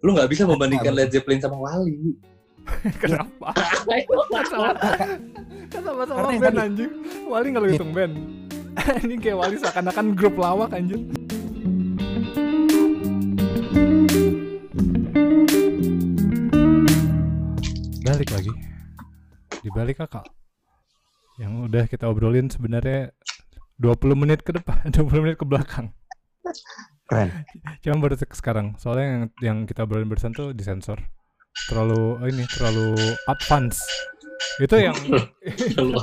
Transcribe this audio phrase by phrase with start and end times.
[0.00, 2.16] lu nggak bisa membandingkan Led Zeppelin sama Wali.
[3.02, 3.52] Kenapa?
[3.52, 4.76] Kan sama-
[5.70, 6.92] kan sama-sama band tadi- anjing.
[7.28, 8.14] Wali nggak lu hitung band.
[9.04, 11.04] Ini kayak Wali seakan-akan grup lawak anjing.
[18.00, 18.52] Balik lagi.
[19.62, 20.26] Dibalik kakak.
[21.40, 23.12] Yang udah kita obrolin sebenarnya
[23.80, 25.92] 20 menit ke depan, 20 menit ke belakang.
[27.10, 27.28] Keren.
[27.82, 28.78] Cuma baru se- sekarang.
[28.78, 31.02] Soalnya yang yang kita obrolin barusan tuh disensor.
[31.66, 32.94] Terlalu oh ini terlalu
[33.26, 33.82] advance.
[34.56, 34.94] Itu yang
[35.76, 35.90] Lu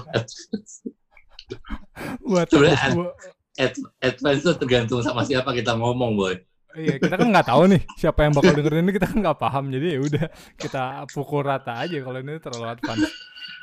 [2.27, 3.15] buat, Sebenarnya ad-
[3.57, 6.35] ad- advance itu tergantung sama siapa kita ngomong, boy.
[6.77, 9.73] iya kita kan nggak tahu nih siapa yang bakal dengerin ini kita kan nggak paham
[9.73, 10.25] jadi ya udah
[10.61, 13.09] kita pukul rata aja kalau ini terlalu advance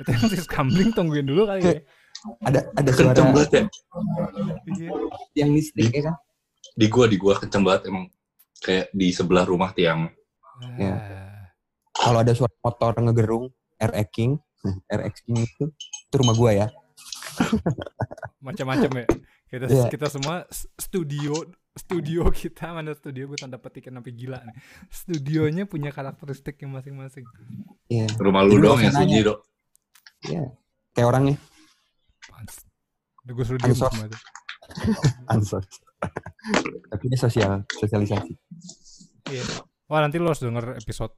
[0.02, 1.78] itu yang si Scambling tungguin dulu kali ya
[2.42, 3.62] Ada ada suara ya.
[4.66, 4.88] Iya.
[5.36, 6.16] yang listrik ya kan?
[6.74, 8.10] Di gua, di gua kenceng banget emang.
[8.58, 10.10] Kayak di sebelah rumah tiang.
[10.76, 10.94] Iya.
[10.94, 11.46] Ah,
[11.94, 14.32] Kalau ada suara motor ngegerung, RX King,
[14.90, 16.66] RX King itu, itu rumah gua ya.
[18.38, 19.06] macam-macam ya
[19.48, 19.84] kita Iya.
[19.88, 20.46] kita semua
[20.78, 21.34] studio
[21.74, 24.54] studio kita mana studio gue tanda petikin sampai gila nih
[24.86, 27.26] studionya punya karakteristiknya masing-masing
[27.84, 28.06] Iya.
[28.14, 29.38] Rumah lu doang yang sunyi, Dok.
[30.24, 30.44] Iya.
[30.94, 31.36] Kayak orangnya
[32.24, 32.54] Pans.
[33.26, 33.90] Udah gue suruh diem Ansos.
[33.90, 34.18] semua itu.
[35.26, 35.66] ansos.
[36.90, 38.32] Tapi ini sosial, sosialisasi.
[39.32, 39.44] Iya.
[39.88, 41.14] Wah nanti lo harus denger episode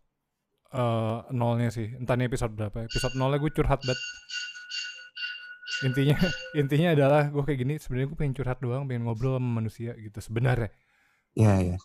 [0.75, 1.95] eh nolnya sih.
[1.95, 2.87] Entah nih episode berapa.
[2.87, 4.01] Episode nolnya gue curhat banget.
[5.85, 6.17] Intinya
[6.61, 7.75] intinya adalah gue kayak gini.
[7.79, 10.19] Sebenarnya gue pengen curhat doang, pengen ngobrol sama manusia gitu.
[10.19, 10.71] Sebenarnya
[11.37, 11.77] Iya, iya.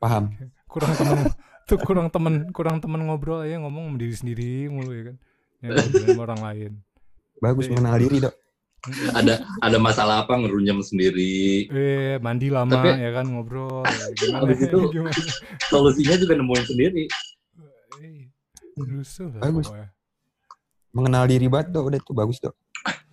[0.00, 0.32] Paham.
[0.72, 1.18] kurang temen
[1.66, 5.16] tuh kurang temen kurang temen ngobrol aja ngomong sama diri sendiri mulu ya kan.
[5.64, 6.72] Ya, sama orang lain.
[7.40, 8.34] Bagus mengenal diri, Dok.
[9.18, 11.66] Ada ada masalah apa ngerunyam sendiri.
[11.68, 13.82] Eh mandi lama Tapi- ya kan ngobrol.
[13.82, 14.42] Ya, gimana?
[14.46, 15.18] Habis itu- gimana?
[15.66, 17.04] Solusinya juga nemuin sendiri.
[18.00, 18.30] Eh,
[18.76, 19.66] rusuh lah Bagus.
[19.68, 19.88] pokoknya.
[20.92, 21.66] Mengenal diri banget.
[21.72, 22.54] Udah tuh bagus, Dok.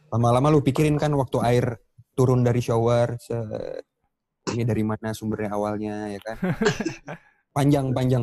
[0.09, 1.65] Lama-lama lu pikirin kan waktu air
[2.13, 3.33] turun dari shower, se
[4.53, 6.37] ini dari mana sumbernya awalnya, ya kan?
[7.49, 8.21] Panjang-panjang.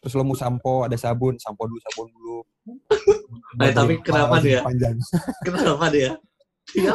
[0.00, 2.38] Terus lo mau sampo, ada sabun, sampo dulu, sabun dulu.
[3.58, 4.60] Eh, tapi kenapa dia?
[4.60, 4.96] Panjang.
[5.40, 6.14] Kenapa dia?
[6.72, 6.94] Dia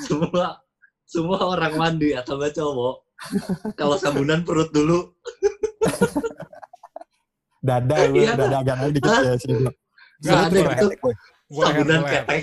[0.00, 0.62] semua
[1.04, 2.96] semua orang mandi atau nggak cowok.
[3.74, 5.10] Kalau sabunan perut dulu.
[7.58, 8.38] Dada, lu, Iya.
[8.38, 9.66] dada agak naik dikit ya sini.
[10.22, 10.90] Gue leher.
[11.48, 12.22] Gue Sabunan gue leher.
[12.22, 12.42] ketek.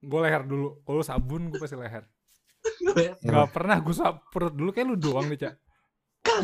[0.00, 0.68] Gue leher dulu.
[0.82, 2.04] Kalau sabun gue pasti leher.
[2.96, 5.54] Iya, Gak pernah gue sap perut dulu kayak lu doang nih, Cak.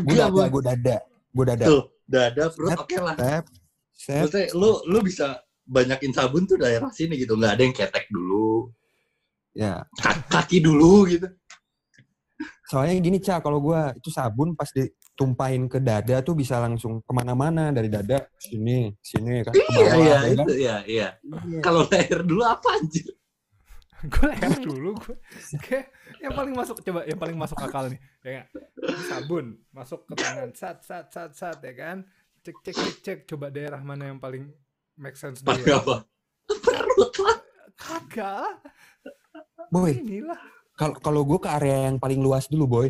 [0.05, 0.97] Gue Kagak, dada, gue dada.
[1.35, 1.65] Gue dada.
[1.67, 3.15] Tuh, dada perut oke lah.
[3.17, 3.45] Set.
[3.95, 4.21] Set.
[4.29, 5.27] Maksudnya lu lu bisa
[5.65, 7.35] banyakin sabun tuh daerah sini gitu.
[7.35, 8.69] Nggak ada yang ketek dulu.
[9.55, 9.87] Ya.
[9.97, 11.31] Ka- Kaki dulu gitu.
[12.67, 17.13] Soalnya gini, Ca, kalau gua itu sabun pas ditumpahin ke dada tuh bisa langsung ke
[17.15, 19.53] mana-mana dari dada sini, sini kan.
[19.55, 20.33] ke Iya, bawah, iya, ya kan?
[20.35, 21.09] itu iya, iya.
[21.23, 21.61] Iya.
[21.63, 23.07] Kalau leher dulu apa anjir?
[24.05, 24.91] gue leher dulu.
[24.99, 25.17] Gue
[25.63, 25.87] kayak
[26.19, 28.01] yang paling masuk coba yang paling masuk akal nih.
[28.25, 28.43] Ya?
[28.81, 30.49] Ini sabun masuk ke tangan.
[30.57, 32.03] Sat sat sat sat ya kan.
[32.43, 34.51] Cek cek cek cek coba daerah mana yang paling
[34.99, 35.57] make sense dulu.
[35.63, 35.79] ya.
[35.81, 36.05] apa?
[36.49, 37.39] Perut lah.
[37.77, 38.61] Kagak.
[39.75, 42.89] Boy, Inilah kalau kalau gua ke area yang paling luas dulu, boy.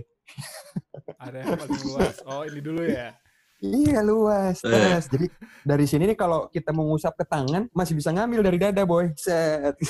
[1.21, 2.17] ada yang paling luas.
[2.25, 3.12] Oh ini dulu ya.
[3.65, 5.09] Iya luas, luas.
[5.09, 5.27] Jadi
[5.65, 9.09] dari sini nih kalau kita mau ngusap ke tangan masih bisa ngambil dari dada, boy.
[9.17, 9.77] Set.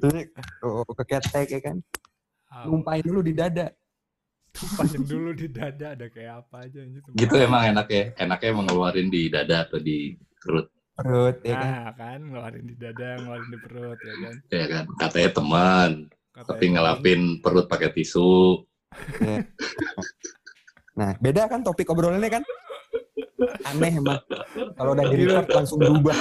[0.00, 0.24] Terus
[0.64, 1.76] oh, ke ketek ya kan.
[2.68, 3.72] Numpahin dulu di dada.
[4.52, 7.00] Tumpahin dulu di dada ada kayak apa aja anjir.
[7.12, 8.12] Gitu emang enaknya.
[8.16, 10.68] Enaknya emang ngeluarin di dada atau di perut.
[10.94, 11.70] Perut ya kan.
[11.70, 14.34] Nah kan ngeluarin di dada, ngeluarin di perut ya kan.
[14.50, 14.84] Ya kan?
[14.98, 15.90] Katanya teman.
[16.34, 18.62] Katanya Tapi ngelapin perut pakai tisu.
[19.22, 19.42] Ya.
[20.94, 22.44] Nah, beda kan topik obrolannya kan?
[23.66, 24.22] Aneh emang.
[24.78, 26.14] Kalau udah di record langsung berubah.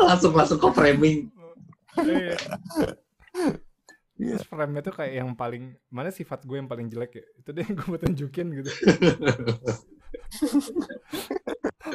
[0.00, 1.18] Langsung masuk ke framing.
[2.00, 2.36] Iya.
[4.16, 7.64] Terus frame-nya tuh kayak yang paling mana sifat gue yang paling jelek ya itu deh
[7.68, 8.70] yang gue mau tunjukin gitu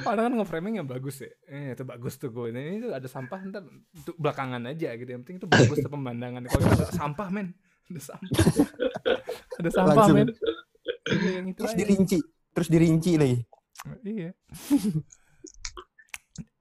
[0.09, 3.39] orang kan nge-framing yang bagus ya eh, itu bagus tuh gue ini tuh ada sampah
[3.51, 7.51] ntar untuk belakangan aja gitu yang penting itu bagus tuh pemandangan kalau ada sampah men
[7.91, 8.45] ada sampah
[9.59, 10.17] ada sampah Langsung.
[10.17, 10.29] men
[11.11, 11.79] Iya, yang itu Terus aja.
[11.81, 12.17] dirinci.
[12.51, 13.37] Terus dirinci lagi.
[14.05, 14.29] Iya.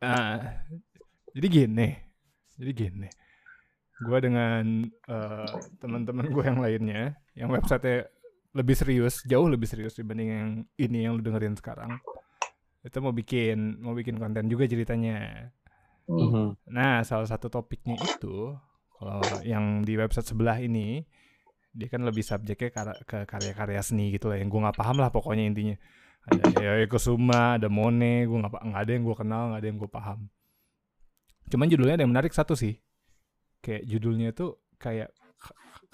[0.00, 0.40] Nah,
[1.36, 1.88] jadi gini,
[2.56, 3.08] jadi gini.
[4.00, 7.02] Gue dengan eh, teman-teman gue yang lainnya,
[7.36, 8.08] yang website
[8.56, 12.00] lebih serius, jauh lebih serius dibanding yang ini yang lu dengerin sekarang.
[12.82, 15.48] Itu mau bikin, mau bikin konten juga ceritanya.
[16.10, 16.18] Hmm.
[16.26, 16.46] Mhm.
[16.74, 18.54] Nah, salah satu topiknya itu,
[18.98, 21.06] kalau yang di website sebelah ini,
[21.70, 25.10] dia kan lebih subjeknya kar- ke karya-karya seni gitu lah yang gue nggak paham lah
[25.14, 25.76] pokoknya intinya
[26.26, 29.68] ada Yayoi Kusuma ada Monet gue nggak pa- nggak ada yang gue kenal nggak ada
[29.70, 30.18] yang gue paham
[31.50, 32.74] cuman judulnya ada yang menarik satu sih
[33.62, 35.14] kayak judulnya tuh kayak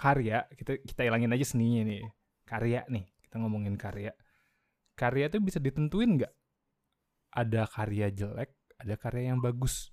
[0.01, 2.03] karya kita kita ilangin aja seninya nih
[2.47, 4.15] karya nih kita ngomongin karya.
[4.97, 6.33] Karya tuh bisa ditentuin nggak?
[7.37, 9.93] Ada karya jelek ada karya yang bagus.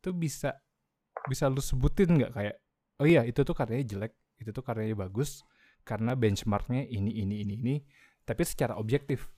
[0.00, 0.56] Itu bisa
[1.26, 2.32] bisa lu sebutin nggak?
[2.32, 2.56] Kayak
[3.02, 5.44] oh iya itu tuh karyanya jelek itu tuh karyanya bagus
[5.84, 7.74] karena benchmarknya ini ini ini ini
[8.24, 9.28] tapi secara objektif.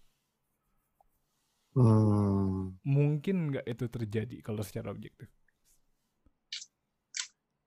[1.77, 5.31] Hmm, mungkin nggak itu terjadi kalau secara objektif?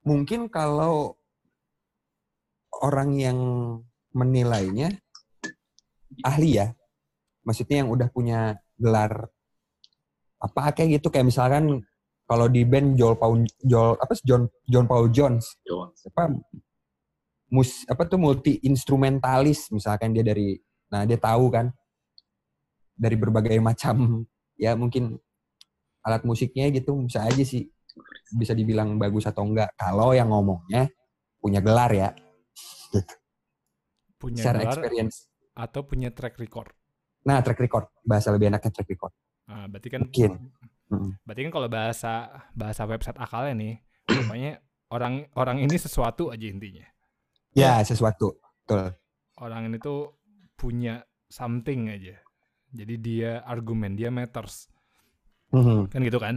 [0.02, 1.16] Mungkin kalau
[2.82, 3.40] orang yang
[4.12, 4.96] menilainya
[6.22, 6.72] ahli ya,
[7.48, 9.30] maksudnya yang udah punya gelar
[10.42, 11.08] apa kayak gitu.
[11.14, 11.86] Kayak misalkan
[12.26, 14.26] kalau di band Joel Paul Joel apa sih?
[14.26, 15.60] John John Paul Jones.
[15.64, 16.00] Jones.
[16.10, 16.34] apa?
[17.52, 18.18] Mus apa tuh?
[18.18, 19.70] Multi instrumentalis.
[19.70, 20.58] Misalkan dia dari
[20.90, 21.70] nah dia tahu kan.
[22.98, 24.26] Dari berbagai macam
[24.60, 25.18] ya mungkin
[26.02, 26.98] alat musiknya gitu.
[27.06, 27.70] Bisa aja sih.
[28.32, 29.74] Bisa dibilang bagus atau enggak.
[29.76, 30.88] Kalau yang ngomongnya
[31.42, 32.10] punya gelar ya
[34.22, 35.16] punya secara gelar experience
[35.58, 36.70] atau punya track record
[37.26, 39.14] nah track record bahasa lebih enaknya track record
[39.50, 40.32] nah, berarti kan Mungkin.
[40.94, 41.12] Mm.
[41.26, 42.14] berarti kan kalau bahasa
[42.54, 43.74] bahasa website akalnya nih
[44.06, 44.52] pokoknya
[44.94, 46.86] orang orang ini sesuatu aja intinya
[47.58, 48.94] ya sesuatu betul
[49.42, 50.22] orang ini tuh
[50.54, 52.22] punya something aja
[52.70, 54.70] jadi dia argumen dia matters
[55.52, 56.36] Mhm, kan gitu kan.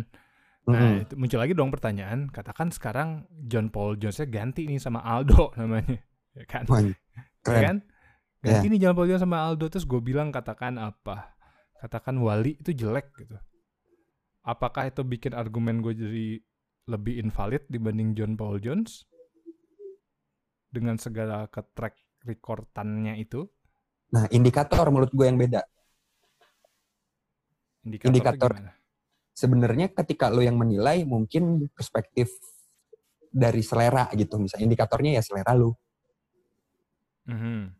[0.66, 2.26] Nah, itu muncul lagi dong pertanyaan.
[2.34, 6.02] Katakan sekarang John Paul Jones-nya ganti nih sama Aldo namanya.
[6.34, 6.66] Ya kan?
[7.44, 7.78] Keren kan?
[8.44, 9.68] Ganti nih John Paul Jones sama Aldo.
[9.68, 11.32] Terus gue bilang katakan apa?
[11.80, 13.36] Katakan Wali itu jelek gitu.
[14.44, 16.26] Apakah itu bikin argumen gue jadi
[16.88, 19.08] lebih invalid dibanding John Paul Jones?
[20.68, 23.48] Dengan segala ke track recordannya itu?
[24.14, 25.66] nah indikator menurut gue yang beda
[27.84, 28.52] Indikator, Indikator.
[29.34, 32.30] sebenarnya ketika lo yang menilai mungkin perspektif
[33.28, 35.83] dari selera gitu misalnya indikatornya ya selera lo
[37.24, 37.72] Mhm.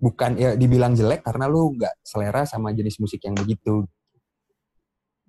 [0.00, 3.84] bukan ya dibilang jelek karena lu nggak selera sama jenis musik yang begitu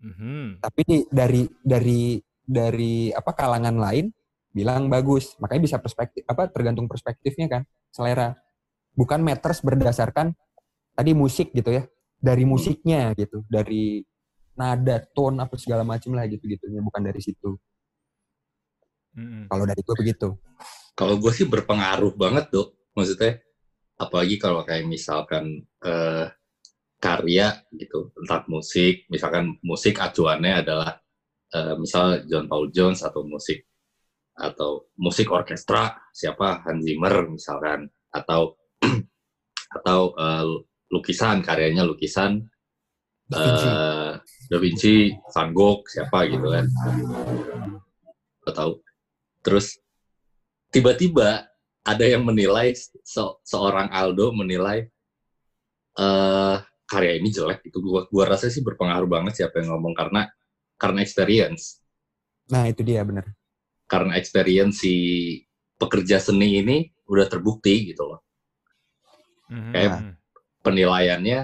[0.02, 0.64] Mhm.
[0.64, 0.82] tapi
[1.12, 4.10] dari dari dari apa kalangan lain
[4.50, 8.34] bilang bagus makanya bisa perspektif apa tergantung perspektifnya kan selera
[8.96, 10.34] bukan matters berdasarkan
[10.96, 11.84] tadi musik gitu ya
[12.18, 14.02] dari musiknya gitu dari
[14.56, 17.56] nada tone apa segala macam lah gitu gitunya bukan dari situ
[19.12, 19.52] Mhm.
[19.52, 20.28] kalau dari gue begitu
[20.92, 22.76] Kalau gue sih berpengaruh banget dok.
[22.98, 23.40] Maksudnya,
[24.00, 26.28] apalagi kalau kayak misalkan eh,
[27.02, 31.02] karya gitu, entah musik, misalkan musik acuannya adalah
[31.56, 33.66] eh, misal John Paul Jones atau musik
[34.32, 38.56] atau musik orkestra siapa Hans Zimmer misalkan atau
[39.78, 40.46] atau eh,
[40.92, 42.44] lukisan karyanya lukisan
[43.32, 43.68] Da Vinci.
[43.68, 44.14] eh,
[44.52, 44.96] Da Vinci,
[45.32, 46.66] Van Gogh siapa gitu kan
[48.42, 48.74] Gak tahu.
[49.46, 49.78] Terus
[50.74, 51.51] tiba-tiba
[51.86, 54.86] ada yang menilai se- seorang Aldo menilai
[56.06, 56.56] eh
[56.92, 60.22] karya ini jelek itu gua gua rasa sih berpengaruh banget siapa yang ngomong karena
[60.82, 61.64] karena experience.
[62.52, 63.26] Nah itu dia bener.
[63.92, 64.96] Karena experience si
[65.82, 66.78] pekerja seni ini
[67.14, 68.20] udah terbukti gitu loh.
[69.50, 69.74] Mhm.
[69.74, 69.94] Kayak
[70.66, 71.40] penilaiannya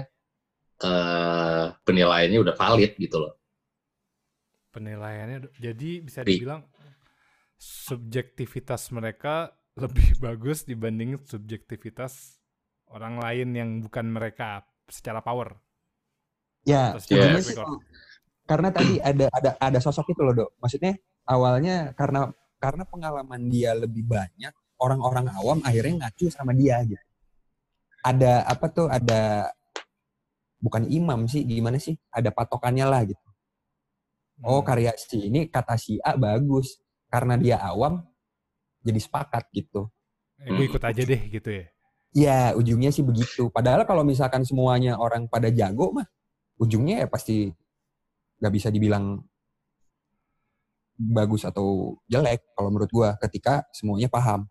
[0.88, 3.32] eh penilaiannya udah valid gitu loh.
[4.68, 6.60] Penilaiannya jadi bisa Di- dibilang
[7.58, 12.38] subjektivitas mereka lebih bagus dibanding subjektivitas
[12.90, 15.56] orang lain yang bukan mereka secara power.
[16.66, 17.56] ya track sih
[18.48, 20.50] karena tadi ada ada ada sosok itu loh dok.
[20.58, 20.96] Maksudnya
[21.28, 27.04] awalnya karena karena pengalaman dia lebih banyak orang-orang awam akhirnya ngacu sama dia gitu.
[28.00, 28.88] Ada apa tuh?
[28.88, 29.52] Ada
[30.58, 31.94] bukan imam sih gimana sih?
[32.08, 33.28] Ada patokannya lah gitu.
[34.42, 34.66] Oh Hmm.
[34.66, 36.80] karya si ini kata si A bagus.
[37.08, 38.04] Karena dia awam
[38.88, 39.92] jadi sepakat gitu.
[40.40, 41.66] Eh, gue ikut aja deh gitu ya.
[42.16, 43.52] ya ujungnya sih begitu.
[43.52, 46.08] Padahal kalau misalkan semuanya orang pada jago mah
[46.56, 47.52] ujungnya ya pasti
[48.40, 49.20] nggak bisa dibilang
[50.98, 54.48] bagus atau jelek kalau menurut gua ketika semuanya paham.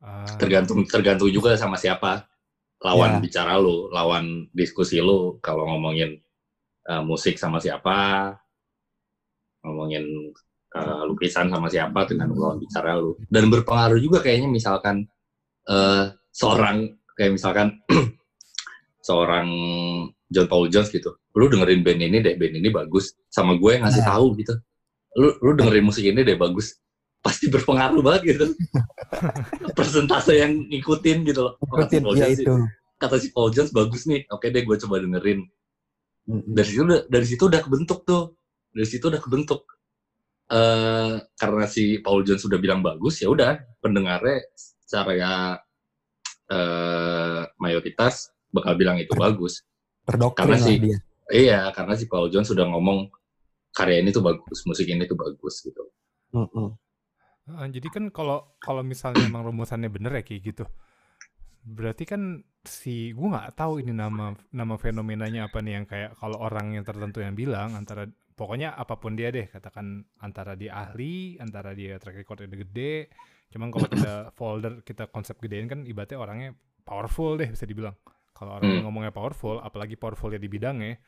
[0.00, 2.24] Ah, tergantung tergantung juga sama siapa.
[2.84, 3.20] Lawan Ya.
[3.24, 5.40] bicara lu lawan diskusi lu.
[5.40, 6.20] Kalau ngomongin
[6.86, 8.32] eh, musik sama siapa
[9.66, 10.06] ngomongin
[10.72, 15.06] eh, lukisan sama siapa dengan lawan bicara lu dan berpengaruh juga kayaknya misalkan
[15.64, 17.78] eh, seorang kayak misalkan
[19.06, 19.46] seorang
[20.26, 23.86] John Paul Jones gitu lu dengerin band ini deh band ini bagus sama gue yang
[23.86, 24.10] ngasih Nah.
[24.12, 24.54] tahu gitu
[25.16, 26.76] lu lu dengerin musik ini deh bagus
[27.16, 28.46] pasti berpengaruh banget gitu.
[29.76, 31.58] Persentase yang ngikutin gitu loh.
[31.58, 32.54] Oh, kata si Ikutin, Paul ya Jones sih- itu.
[32.96, 34.20] kata si Paul Jones bagus nih.
[34.30, 35.40] Oke deh, gue coba dengerin.
[36.54, 38.38] Dari situ udah, dari situ udah kebentuk tuh.
[38.70, 39.66] Dari situ udah kebentuk.
[40.46, 45.58] Eh karena si Paul Jones sudah bilang bagus, ya udah pendengarnya secara
[46.46, 49.66] eh mayoritas bakal bilang itu bagus.
[50.06, 50.98] Terdoktrin Karena lah sih- dia.
[51.26, 53.10] Iya, karena si Paul Jones sudah ngomong
[53.74, 55.82] karya ini tuh bagus, musik ini tuh bagus gitu.
[56.30, 56.70] Mm-mm.
[57.50, 60.64] Ah, jadi kan kalau kalau misalnya emang rumusannya bener ya kayak gitu.
[61.66, 66.38] Berarti kan si gue nggak tahu ini nama nama fenomenanya apa nih yang kayak kalau
[66.38, 71.40] orang yang tertentu yang bilang antara pokoknya apa pun dia deh katakan antara dia ahli,
[71.40, 73.08] antara dia track record udah gede.
[73.50, 76.50] Cuman kalau kita folder kita konsep gedein kan ibaratnya orangnya
[76.84, 77.96] powerful deh bisa dibilang.
[78.36, 78.92] Kalau orang yang Hmm.
[78.92, 81.00] ngomongnya powerful, apalagi powerfulnya di bidangnya,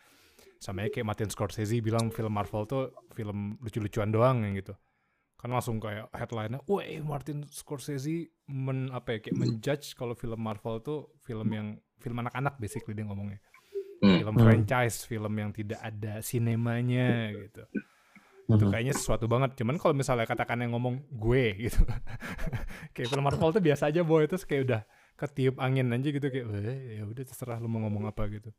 [0.58, 4.72] sama kayak Martin Scorsese bilang film Marvel tuh film lucu-lucuan doang yang gitu
[5.38, 10.82] kan langsung kayak headline-nya, wah Martin Scorsese men apa ya kayak menjudge kalau film Marvel
[10.82, 13.38] tuh film yang film anak-anak basically dia ngomongnya.
[13.98, 14.18] Hmm.
[14.20, 14.44] Film Hmm.
[14.44, 17.62] franchise, film yang tidak ada sinemanya gitu.
[18.48, 18.70] Itu Mhm.
[18.70, 19.58] kayaknya sesuatu banget.
[19.58, 21.76] Cuman kalau misalnya katakan yang ngomong gue gitu.
[22.94, 24.80] kayak film Marvel tuh biasa aja boy terus kayak udah
[25.14, 28.54] ketiup angin aja gitu kayak wah ya udah terserah lu mau ngomong apa gitu.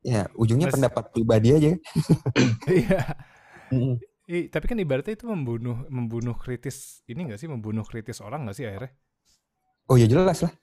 [0.00, 1.70] Ya, ujungnya Terus- pendapat pribadi aja.
[2.70, 3.00] Iya.
[3.68, 4.00] Mm-mm.
[4.24, 8.54] Eh, tapi kan ibaratnya itu membunuh membunuh kritis ini gak sih membunuh kritis orang gak
[8.54, 8.94] sih akhirnya?
[9.90, 10.54] Oh ya jelas lah.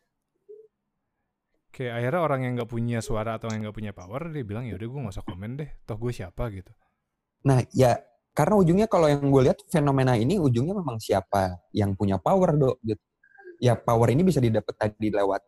[1.78, 4.74] Kayak akhirnya orang yang nggak punya suara atau yang nggak punya power dia bilang ya
[4.82, 6.74] udah gue nggak usah komen deh, toh gue siapa gitu.
[7.46, 8.02] Nah, ya
[8.34, 12.82] karena ujungnya kalau yang gue lihat fenomena ini ujungnya memang siapa yang punya power dok
[12.82, 13.04] gitu.
[13.62, 15.42] Ya power ini bisa didapat tadi lewat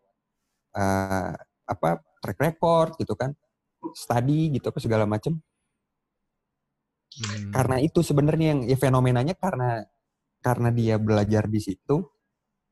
[0.78, 1.34] eh,
[1.66, 1.90] apa
[2.22, 3.34] track record gitu kan,
[3.98, 5.34] study gitu apa segala macam.
[7.10, 7.50] Hmm.
[7.50, 9.82] Karena itu sebenarnya yang ya fenomenanya karena
[10.46, 12.06] karena dia belajar di situ,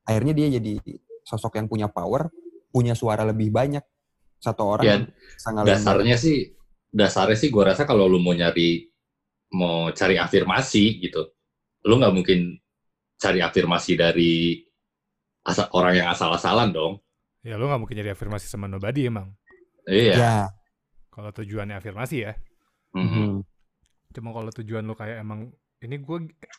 [0.06, 0.78] akhirnya dia jadi
[1.26, 2.30] sosok yang punya power,
[2.68, 3.84] punya suara lebih banyak.
[4.38, 4.96] Satu orang Ya,
[5.66, 6.54] dasarnya sih
[6.88, 8.86] dasarnya sih gue rasa kalau lu mau nyari
[9.52, 11.26] mau cari afirmasi gitu
[11.84, 12.56] lu nggak mungkin
[13.18, 14.62] cari afirmasi dari
[15.42, 17.02] asal orang yang asal-asalan dong
[17.46, 19.30] Ya lo nggak mungkin jadi afirmasi sama nobody emang.
[19.86, 20.34] iya Ya.
[21.08, 22.32] Kalau tujuannya afirmasi ya.
[22.94, 23.06] Mhm.
[23.08, 23.32] mhm.
[24.12, 25.48] Cuma kalau tujuan lo kayak emang
[25.78, 26.18] ini gue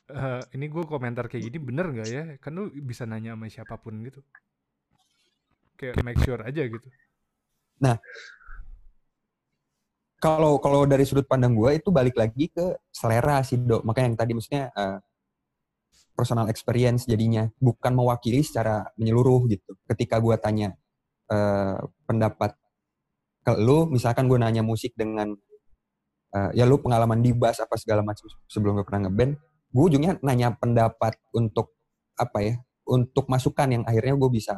[0.10, 2.24] eh, ini gue komentar kayak gini bener nggak ya?
[2.40, 4.24] Kan lu bisa nanya sama siapa pun gitu.
[5.80, 6.88] Kayak make sure aja gitu.
[10.20, 14.20] kalau kalau dari sudut pandang gue itu balik lagi ke selera sih dok makanya yang
[14.20, 15.00] tadi maksudnya eh,
[16.20, 17.48] personal experience jadinya.
[17.64, 19.80] Bukan mewakili secara menyeluruh gitu.
[19.88, 20.76] Ketika gue tanya
[21.32, 22.60] eh, pendapat
[23.48, 25.32] ke lu misalkan gue nanya musik dengan
[26.36, 30.20] eh, ya lu pengalaman di bass apa segala macam sebelum gue pernah ngeband gue ujungnya
[30.20, 31.78] nanya pendapat untuk
[32.18, 32.54] apa ya
[32.90, 34.58] untuk masukan yang akhirnya gue bisa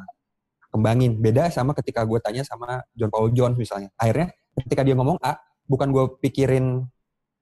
[0.72, 5.20] kembangin beda sama ketika gue tanya sama John Paul Jones misalnya akhirnya ketika dia ngomong
[5.20, 5.36] A
[5.68, 6.82] bukan gue pikirin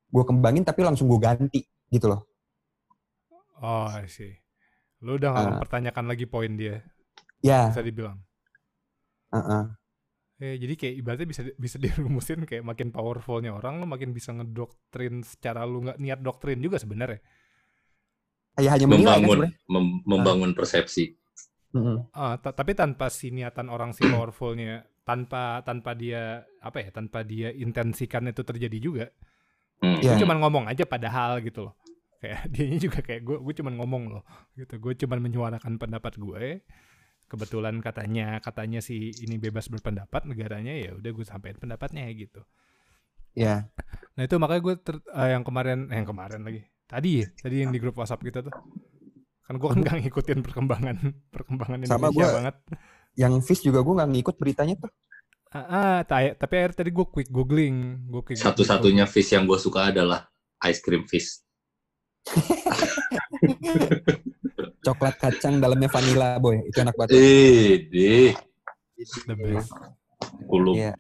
[0.10, 2.26] gue kembangin tapi langsung gue ganti gitu loh
[3.60, 4.40] Oh, I see.
[5.04, 5.52] Lu udah nggak Ah.
[5.52, 6.80] mempertanyakan lagi poin dia,
[7.44, 8.16] ya bisa dibilang.
[9.30, 9.76] uh-uh.
[10.40, 15.28] Eh, jadi kayak ibaratnya bisa bisa dirumusin kayak makin powerfulnya orang lu makin bisa ngedoktrin
[15.28, 17.20] secara lu nggak niat doktrin juga sebenarnya.
[18.56, 21.19] ya hanya menilai kan membangun sebenarnya mem- membangun persepsi
[21.70, 22.10] Mm-mm.
[22.12, 27.22] Ah, ta- tapi tanpa si niatan orang si powerfulnya tanpa tanpa dia apa ya tanpa
[27.22, 29.06] dia intensikan itu terjadi juga.
[29.80, 30.02] Hmm.
[30.02, 30.18] Iya.
[30.18, 31.74] Gue cuman ngomong aja padahal gitu loh.
[32.20, 34.24] Kayak dia juga kayak gue gue cuman ngomong loh
[34.58, 34.82] gitu.
[34.82, 36.66] Gue cuman menyuarakan pendapat gue.
[37.30, 42.42] Kebetulan katanya katanya si ini bebas berpendapat negaranya ya udah gue sampein pendapatnya gitu.
[43.38, 43.70] ya
[44.18, 47.56] Nah itu makanya gue ter- eh, yang kemarin eh, yang kemarin lagi tadi ya tadi
[47.62, 48.50] yang di grup WhatsApp kita tuh
[49.50, 50.96] kan gue kan gak ngikutin perkembangan
[51.34, 52.56] perkembangan Sama Indonesia gua- banget.
[53.18, 54.94] yang Fish juga gue nggak ngikut beritanya tuh.
[55.50, 59.58] Ah, ah, ta- tapi akhirnya tadi gue quick googling, gue quick satu-satunya fish yang gue
[59.58, 60.30] suka adalah
[60.62, 61.42] ice cream fish
[64.80, 66.62] coklat kacang dalamnya vanilla boy.
[66.64, 67.18] Itu enak banget.
[67.18, 68.32] Eh deh
[69.26, 69.74] the best.
[70.46, 70.76] kulum.
[70.76, 70.94] Iya.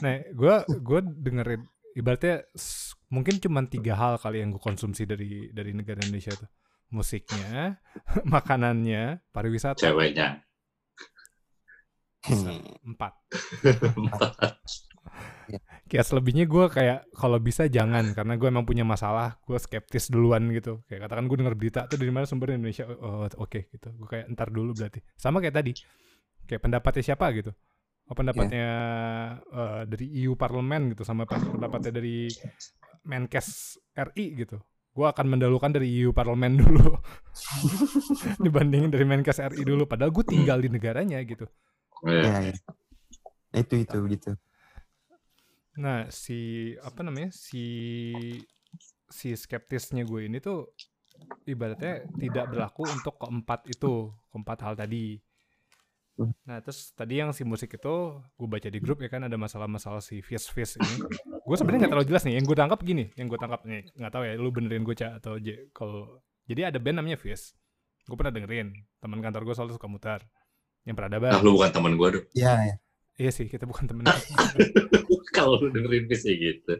[0.00, 1.62] Nah, gue gue dengerin
[1.94, 2.42] ibaratnya
[3.06, 6.50] mungkin cuma tiga hal kali yang gue konsumsi dari dari negara Indonesia tuh
[6.92, 7.82] musiknya,
[8.34, 10.46] makanannya, pariwisata ceweknya
[12.86, 13.12] empat.
[15.46, 15.62] Ya.
[15.86, 20.50] Kayak selebihnya gue kayak kalau bisa jangan karena gue emang punya masalah, gue skeptis duluan
[20.50, 20.82] gitu.
[20.90, 23.88] Kayak katakan gue denger berita tuh dari mana sumbernya Indonesia, oh oke gitu.
[23.94, 24.98] Gue kayak ntar dulu berarti.
[25.14, 25.72] Sama kayak tadi,
[26.50, 27.54] kayak pendapatnya siapa gitu.
[28.06, 28.66] Oh pendapatnya
[29.38, 32.26] eh, dari EU Parlemen gitu sama pendapatnya dari
[33.06, 34.58] Menkes RI gitu.
[34.96, 36.96] Gue akan mendahulukan dari EU parlemen dulu
[38.40, 41.44] dibandingin dari Menkes RI dulu padahal gue tinggal di negaranya gitu
[42.04, 42.24] Iya.
[42.28, 42.54] Ya, ya.
[43.56, 44.32] Itu itu gitu.
[45.76, 47.64] nah si apa namanya si
[49.12, 50.72] si skeptisnya gue ini tuh
[51.44, 55.20] ibaratnya tidak berlaku untuk keempat itu keempat hal tadi.
[56.48, 57.94] Nah terus tadi yang si musik itu
[58.24, 60.94] gue baca di grup ya kan ada masalah-masalah si Fizz Fizz ini.
[61.44, 64.12] Gue sebenarnya nggak terlalu jelas nih yang gue tangkap gini yang gue tangkap nih nggak
[64.16, 67.52] tahu ya lu benerin gue cak atau J kalau jadi ada band namanya Fizz.
[68.06, 68.70] Gue pernah dengerin
[69.02, 70.22] teman kantor gue soalnya suka mutar.
[70.86, 72.24] Yang peradaban Nah, lu bukan teman gue, Dok.
[72.38, 72.74] Iya, ya.
[73.18, 74.06] iya sih kita bukan temen
[75.36, 76.74] Kalau lu dengerin kayak gitu.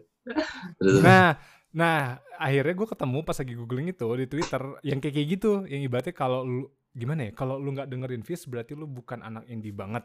[1.03, 1.37] Nah
[1.77, 5.53] nah akhirnya gue ketemu pas lagi googling itu di Twitter yang kayak kayak gitu.
[5.67, 7.33] Yang ibaratnya kalau lu gimana ya?
[7.37, 10.03] Kalau lu nggak dengerin Fizz berarti lu bukan anak indie banget.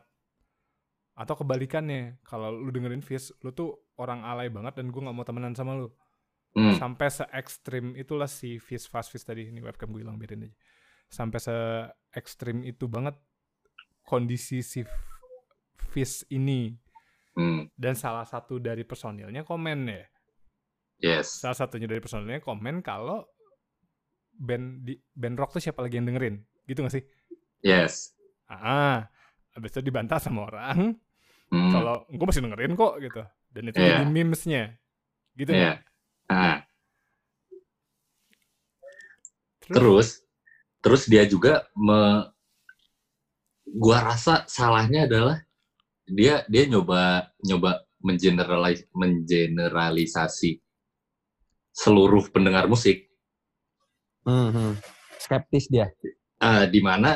[1.16, 5.24] Atau kebalikannya kalau lu dengerin Fizz lu tuh orang alay banget dan gue nggak mau
[5.24, 5.90] temenan sama lu.
[6.52, 10.52] Hmm, sampai se ekstrim itulah si Fizz Fast Fizz tadi ini webcam gue hilang biarin
[10.52, 10.58] aja.
[11.08, 11.56] Sampai se
[12.12, 13.16] ekstrim itu banget
[14.04, 14.84] kondisi si
[15.96, 16.76] Fizz ini.
[17.32, 20.04] Hmm, dan salah satu dari personilnya komen ya.
[21.02, 21.42] Yes.
[21.42, 23.26] salah satunya dari personilnya komen kalau
[24.38, 27.04] band di band rock tuh siapa lagi yang dengerin gitu gak sih
[27.62, 28.16] Yes.
[28.52, 29.08] ah
[29.56, 30.96] habis itu dibantah sama orang
[31.52, 33.98] Hmm, kalau gue masih dengerin kok gitu dan itu Iya.
[34.00, 34.64] jadi memesnya
[35.36, 35.72] gitu Iya.
[35.72, 35.74] ya
[36.32, 36.58] Ah,
[39.68, 40.24] terus
[40.80, 42.32] terus dia juga me
[43.84, 45.38] gua rasa salahnya adalah
[46.08, 50.52] dia dia nyoba nyoba mengeneralis mengeneralisasi
[51.72, 53.08] seluruh pendengar musik
[54.26, 54.72] Hmm, hmm.
[55.18, 55.90] Skeptis dia.
[56.42, 57.14] Ah, di mana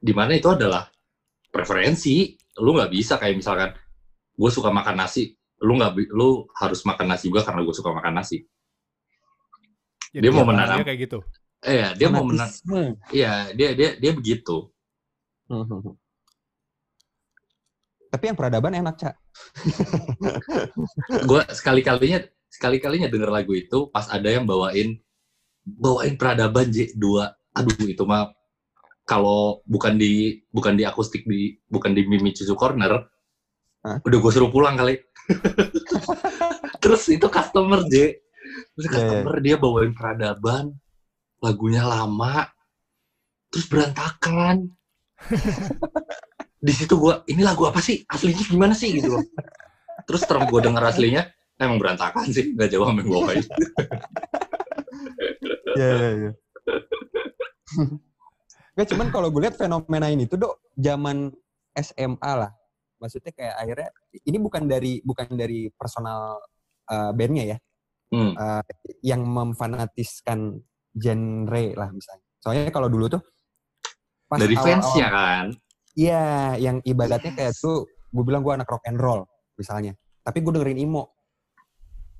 [0.00, 0.88] di mana itu adalah
[1.52, 3.70] preferensi lu nggak bisa kayak misalkan
[4.34, 8.14] gue suka makan nasi lu nggak lu harus makan nasi juga karena gue suka makan
[8.16, 8.42] nasi
[10.14, 11.18] Jadi dia mau dia menanam- kayak gitu
[11.64, 12.82] eh ya, dia mau menang Fanatisme.
[13.12, 14.68] iya dia dia dia begitu
[15.48, 15.96] hmm.
[18.14, 19.14] Tapi yang peradaban enak, Cak.
[21.26, 25.02] gue sekali kalinya sekali kalinya denger lagu itu pas ada yang bawain
[25.66, 28.34] bawain peradaban J 2 aduh itu mah
[29.04, 33.04] kalau bukan di bukan di akustik di bukan di Mimi Cucu Corner
[33.84, 34.00] Hah?
[34.00, 34.96] udah gue suruh pulang kali.
[36.82, 38.16] Terus itu customer J.
[38.74, 38.96] Terus Iya, iya.
[38.96, 40.72] customer dia bawain peradaban
[41.44, 42.48] lagunya lama
[43.52, 44.72] terus berantakan.
[46.64, 48.02] Di situ gue ini lagu apa sih?
[48.08, 48.96] Aslinya gimana sih?
[48.96, 49.24] Gitu loh.
[50.08, 51.22] Terus terus gue denger aslinya
[51.60, 53.44] emang berantakan sih nggak sama yang gue bawain.
[55.76, 56.32] Iya, iya, iya.
[58.74, 61.30] Nggak, cuman kalau gue lihat fenomena ini tuh, Dok, zaman
[61.78, 62.50] SMA lah.
[62.98, 63.88] Maksudnya kayak akhirnya,
[64.26, 66.42] ini bukan dari bukan dari personal
[66.90, 67.58] uh, bandnya ya,
[68.10, 68.32] hmm.
[68.34, 68.64] uh,
[69.04, 70.58] yang memfanatiskan
[70.94, 72.26] genre lah misalnya.
[72.42, 73.22] Soalnya kalau dulu tuh,
[74.26, 75.46] pas dari awal-awal- fansnya kan
[75.94, 79.22] Iya, yang ibadatnya kayak tuh, gue bilang gue anak rock and roll
[79.54, 79.94] misalnya.
[80.26, 81.14] Tapi gue dengerin emo.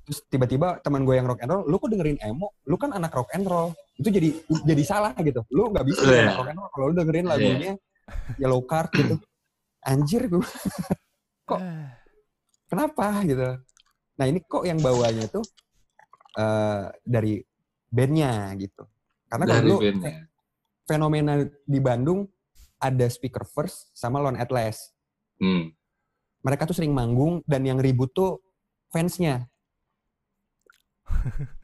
[0.07, 2.55] Terus tiba-tiba teman gue yang rock and roll, lu kok dengerin emo?
[2.71, 3.75] Lu kan anak rock and roll.
[3.95, 4.29] Itu jadi
[4.67, 5.41] jadi salah gitu.
[5.51, 7.31] Lu nggak bisa and roll kalau lu dengerin Iya.
[7.31, 7.71] lagunya
[8.37, 9.15] Yellow Card gitu.
[9.85, 10.41] Anjir gue,
[11.49, 11.59] Kok?
[12.65, 13.61] kenapa gitu?
[14.17, 15.45] Nah ini kok yang bawanya tuh
[16.35, 17.37] eh dari
[17.87, 18.83] bandnya gitu.
[19.29, 20.13] Karena kalau dari bandnya
[20.85, 21.33] fenomena
[21.65, 22.29] di Bandung
[22.77, 24.93] ada speaker first sama Lone Atlas.
[25.41, 25.73] hmm.
[26.45, 28.37] Mereka tuh sering manggung dan yang ribut tuh
[28.93, 29.49] fansnya.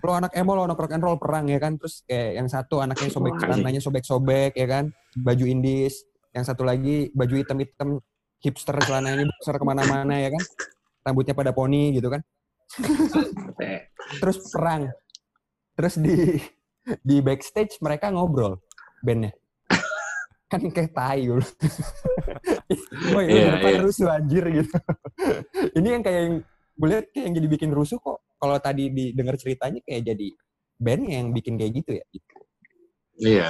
[0.06, 1.78] Lo anak emo, lo anak rock and roll perang ya kan.
[1.78, 4.86] Terus kayak yang satu anaknya sobek celananya sobek-sobek ya kan.
[5.18, 6.06] Baju indis.
[6.32, 8.00] Yang satu lagi baju hitam-hitam
[8.42, 10.44] hipster celananya besar ke mana-mana ya kan.
[11.06, 12.22] Rambutnya pada poni gitu kan.
[14.22, 14.90] Terus perang.
[15.76, 16.38] Terus di
[17.06, 18.58] di backstage mereka ngobrol
[19.02, 19.34] bandnya.
[20.52, 20.92] kan kayak
[21.24, 21.40] gitu.
[23.16, 23.80] oh Iya, depan iya.
[23.80, 24.76] rusuh anjir gitu.
[25.80, 26.36] ini yang kayak yang
[26.78, 28.20] gue lihat kayak yang jadi bikin rusuh kok.
[28.42, 30.28] Kalau tadi didengar ceritanya kayak jadi
[30.82, 32.06] bandnya yang bikin kayak gitu ya.
[32.10, 32.36] Gitu.
[33.22, 33.50] iya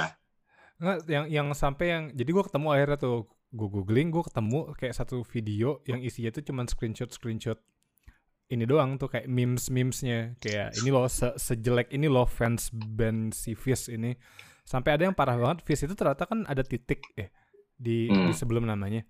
[0.76, 3.16] Nggak, yang yang sampai yang jadi gue ketemu akhirnya tuh
[3.52, 7.56] gue googling gue ketemu kayak satu video yang isinya tuh cuman screenshot screenshot
[8.52, 13.32] ini doang tuh kayak memes memesnya kayak ini loh se sejelek ini loh fans band
[13.32, 14.12] si Fizz ini
[14.66, 17.32] sampai ada yang parah banget Fizz itu ternyata kan ada titik eh
[17.78, 18.28] di, Hmm.
[18.28, 19.06] di sebelum namanya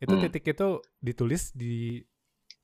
[0.00, 0.22] itu Hmm.
[0.24, 2.00] titik itu ditulis di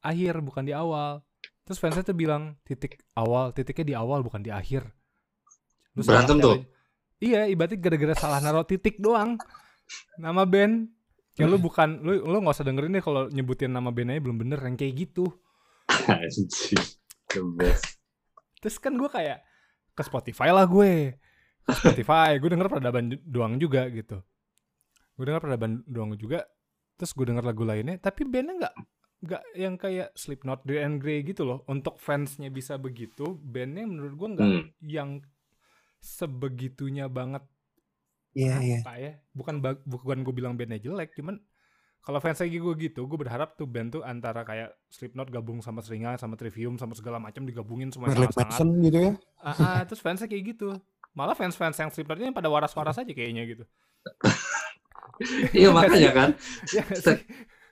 [0.03, 1.23] akhir bukan di awal
[1.63, 4.91] terus fansnya tuh bilang titik awal titiknya di awal bukan di akhir
[5.93, 6.57] Lu Berantem tuh?
[7.21, 9.37] Iya, ibaratnya gara-gara salah naruh titik doang.
[10.17, 10.89] Nama band.
[11.37, 14.61] Ya lu bukan lu lu nggak usah dengerin deh kalau nyebutin nama bandnya belum bener
[14.61, 15.29] yang kayak gitu.
[18.61, 19.45] Terus kan gue kayak
[19.93, 21.17] ke Spotify lah gue
[21.63, 24.19] ke Spotify gue denger peradaban doang juga gitu
[25.21, 26.49] gue denger peradaban doang juga
[26.97, 28.75] terus gue denger lagu lainnya tapi bandnya nggak
[29.23, 34.15] nggak yang kayak Slipknot, The and Grey gitu loh untuk fansnya bisa begitu bandnya menurut
[34.19, 34.65] gue nggak Hmm.
[34.83, 35.11] yang
[35.99, 37.47] sebegitunya banget
[38.33, 38.79] Iya, iya.
[38.81, 41.37] apa ya bukan bukan gue bilang bandnya jelek cuman
[42.03, 45.85] kalau fans lagi gue gitu gue berharap tuh band tuh antara kayak Slipknot gabung sama
[45.85, 49.13] Seringa sama Trivium sama segala macam digabungin semuanya sangat-sangat Manson gitu ya.
[49.39, 50.75] ah, ah, terus fansnya kayak gitu
[51.13, 53.65] malah fans-fans yang Slipknotnya pada waras-waras aja kayaknya gitu
[55.55, 56.29] Iya makanya kan.
[56.75, 56.83] ya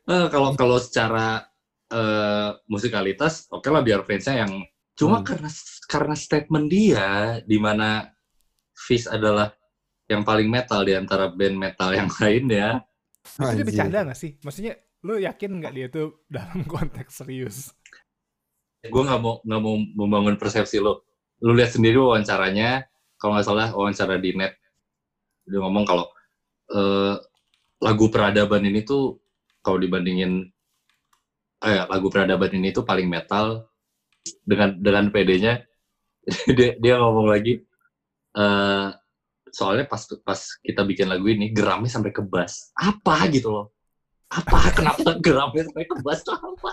[0.09, 1.45] Eh, kalau kalau secara
[1.91, 4.53] eh, musikalitas, oke lah biar fansnya yang
[4.99, 5.27] cuma Hmm.
[5.27, 5.49] karena
[5.89, 7.09] karena statement dia
[7.51, 8.07] di mana
[8.77, 9.53] Fish adalah
[10.11, 12.83] yang paling metal di antara band metal yang lainnya.
[13.41, 13.67] itu dia Anjir.
[13.69, 14.75] bercanda gak sih maksudnya
[15.07, 17.59] lu yakin nggak dia tuh dalam konteks serius
[18.93, 21.05] Gue nggak mau nggak mau membangun persepsi lo.
[21.45, 22.85] Lu lihat sendiri wawancaranya,
[23.21, 24.57] kalau nggak salah wawancara di net
[25.49, 26.07] dia ngomong kalau
[26.73, 27.15] eh,
[27.87, 29.19] lagu peradaban ini tuh
[29.61, 30.49] kalau dibandingin
[31.65, 33.69] eh, lagu peradaban ini tuh paling metal
[34.45, 35.61] dengan dengan PD-nya
[36.57, 37.65] dia, dia ngomong lagi
[38.31, 38.89] eh
[39.51, 42.71] soalnya pas pas kita bikin lagu ini geramnya sampai ke bass.
[42.79, 43.67] Apa gitu loh.
[44.31, 44.71] Apa?
[44.79, 46.71] Kenapa geramnya sampai ke bass tuh apa?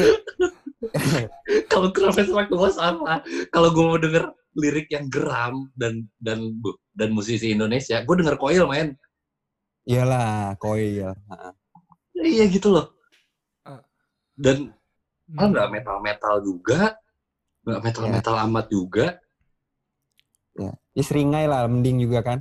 [1.70, 3.20] Kalau geramnya sampai ke bass apa?
[3.52, 6.54] Kalau gue mau denger lirik yang geram dan dan
[6.94, 8.94] dan musisi Indonesia gue denger Koil main
[9.90, 11.12] Iyalah, koil.
[12.24, 12.86] iya gitu loh
[13.68, 13.80] Ah.
[14.44, 14.72] dan
[15.24, 15.40] Hmm.
[15.40, 16.80] ah nggak metal metal juga
[17.64, 19.06] nggak metal metal amat juga
[20.94, 22.38] Ya seringai lah, mending juga kan.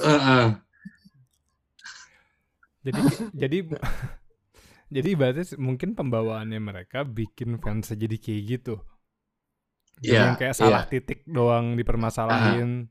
[0.00, 0.46] Heeh.
[2.82, 3.00] jadi
[3.32, 3.56] jadi
[4.94, 8.74] jadi ibaratnya s- mungkin pembawaannya mereka bikin fans jadi kayak gitu
[10.02, 12.90] Jadi Iya, yang kayak salah titik doang dipermasalahin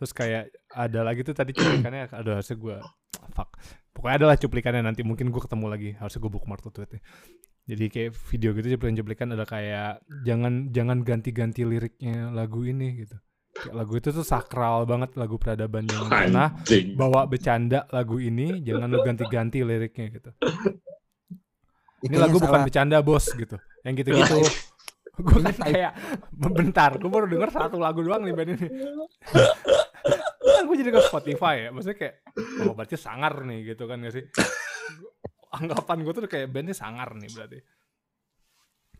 [0.00, 2.76] terus kayak ada lagi tuh tadi cuplikannya ada harusnya gue
[3.36, 3.60] fuck.
[3.92, 7.04] Pokoknya adalah cuplikannya nanti mungkin gue ketemu lagi harusnya gue bookmark tuh tweetnya.
[7.68, 13.20] Jadi kayak video gitu cuplikan-cuplikan ada kayak jangan jangan ganti-ganti liriknya lagu ini gitu.
[13.52, 16.48] Kayak lagu itu tuh sakral banget lagu peradaban jangan pernah
[16.96, 20.30] bawa bercanda lagu ini jangan lu ganti-ganti liriknya gitu.
[22.08, 22.64] Ini lagu bukan salah.
[22.64, 23.60] bercanda bos gitu.
[23.84, 24.40] Yang gitu-gitu
[25.20, 25.92] gue kan kayak
[26.32, 28.68] bentar gue baru denger satu lagu doang nih band ini.
[30.40, 32.14] Kan gue jadi ke Spotify ya maksudnya kayak
[32.64, 34.24] oh berarti sangar nih gitu kan gak sih?
[35.50, 37.58] Anggapan gue tuh kayak bandnya sangar nih berarti.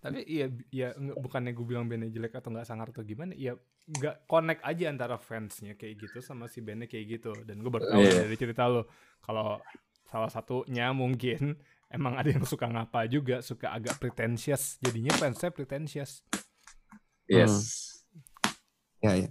[0.01, 3.53] Tapi iya ya nggak- bukannya gue bilang bandnya jelek atau nggak sangar atau gimana ya
[3.85, 7.33] nggak connect aja antara fansnya kayak gitu sama si bandnya kayak gitu.
[7.45, 8.25] Dan gue baru tahu Iya.
[8.25, 8.89] dari cerita lo
[9.21, 9.61] kalau
[10.09, 11.55] salah satunya mungkin
[11.91, 16.23] emang ada yang suka ngapa juga suka agak pretentious jadinya fansnya pretentious
[17.27, 17.91] yes
[19.01, 19.29] Ya, ya.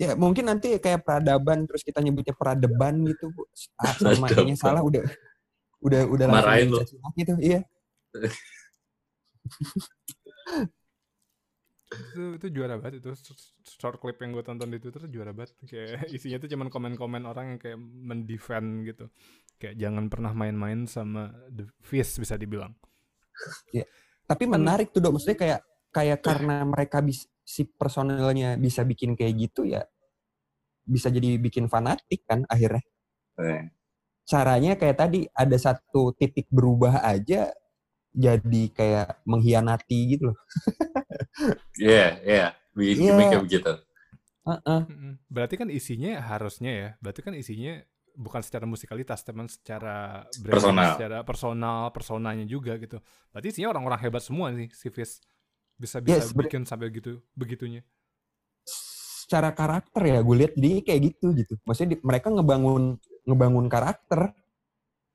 [0.00, 3.28] Ya, mungkin nanti kayak peradaban terus kita nyebutnya peradaban gitu.
[3.36, 3.44] Bu.
[3.76, 5.04] Ah, sama ininya salah udah
[5.84, 7.36] udah udah Marahin maki tuh.
[7.36, 7.60] Iya.
[11.90, 13.10] itu itu juara banget itu
[13.66, 17.50] short clip yang gue tonton di Twitter juara banget kayak isinya tuh cuman komen-komen orang
[17.50, 19.10] yang kayak mendefend gitu
[19.60, 22.72] kayak jangan pernah main-main sama the Fizz bisa dibilang
[24.24, 25.18] Tapi Kan- menarik tuh, Dok.
[25.18, 29.82] Maksudnya kayak kayak karena mereka bis, si personelnya bisa bikin kayak gitu ya
[30.80, 32.82] bisa jadi bikin fanatik kan akhirnya.
[33.38, 33.70] Eh,
[34.24, 37.50] Caranya kayak tadi ada satu titik berubah aja
[38.10, 40.38] jadi kayak mengkhianati gitu loh.
[41.80, 42.46] Iya, iya.
[42.70, 43.38] Bikin Iya.
[43.42, 43.72] begitu.
[44.40, 44.80] Heeh.
[44.88, 45.14] Mm-mm.
[45.28, 47.76] berarti kan isinya harusnya ya berarti kan isinya
[48.20, 50.92] bukan secara musikalitas teman secara brand, Personal.
[50.92, 53.00] secara personal personanya juga gitu
[53.32, 55.24] berarti isinya orang-orang hebat semua nih si Fizz
[55.80, 57.80] bisa bisa Yes, bikin sampai gitu begitunya
[58.68, 61.54] secara karakter ya gue lihat jadi kayak gitu gitu.
[61.62, 64.34] Maksudnya di- mereka ngebangun ngebangun karakter.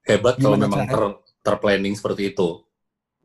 [0.08, 1.02] Hebat kalau memang ter,
[1.44, 2.63] terplanning seperti itu.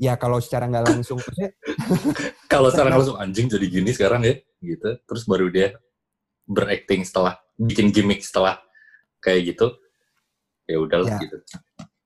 [0.03, 1.55] Ya kalau secara nggak langsung maksudnya
[2.53, 4.99] Kalau secara langsung anjing jadi gini sekarang ya, gitu.
[5.07, 5.79] Terus baru dia
[6.51, 8.59] berakting setelah bikin gimmick setelah
[9.21, 9.67] kayak gitu.
[10.67, 11.19] Ya udahlah Ya.
[11.23, 11.37] gitu.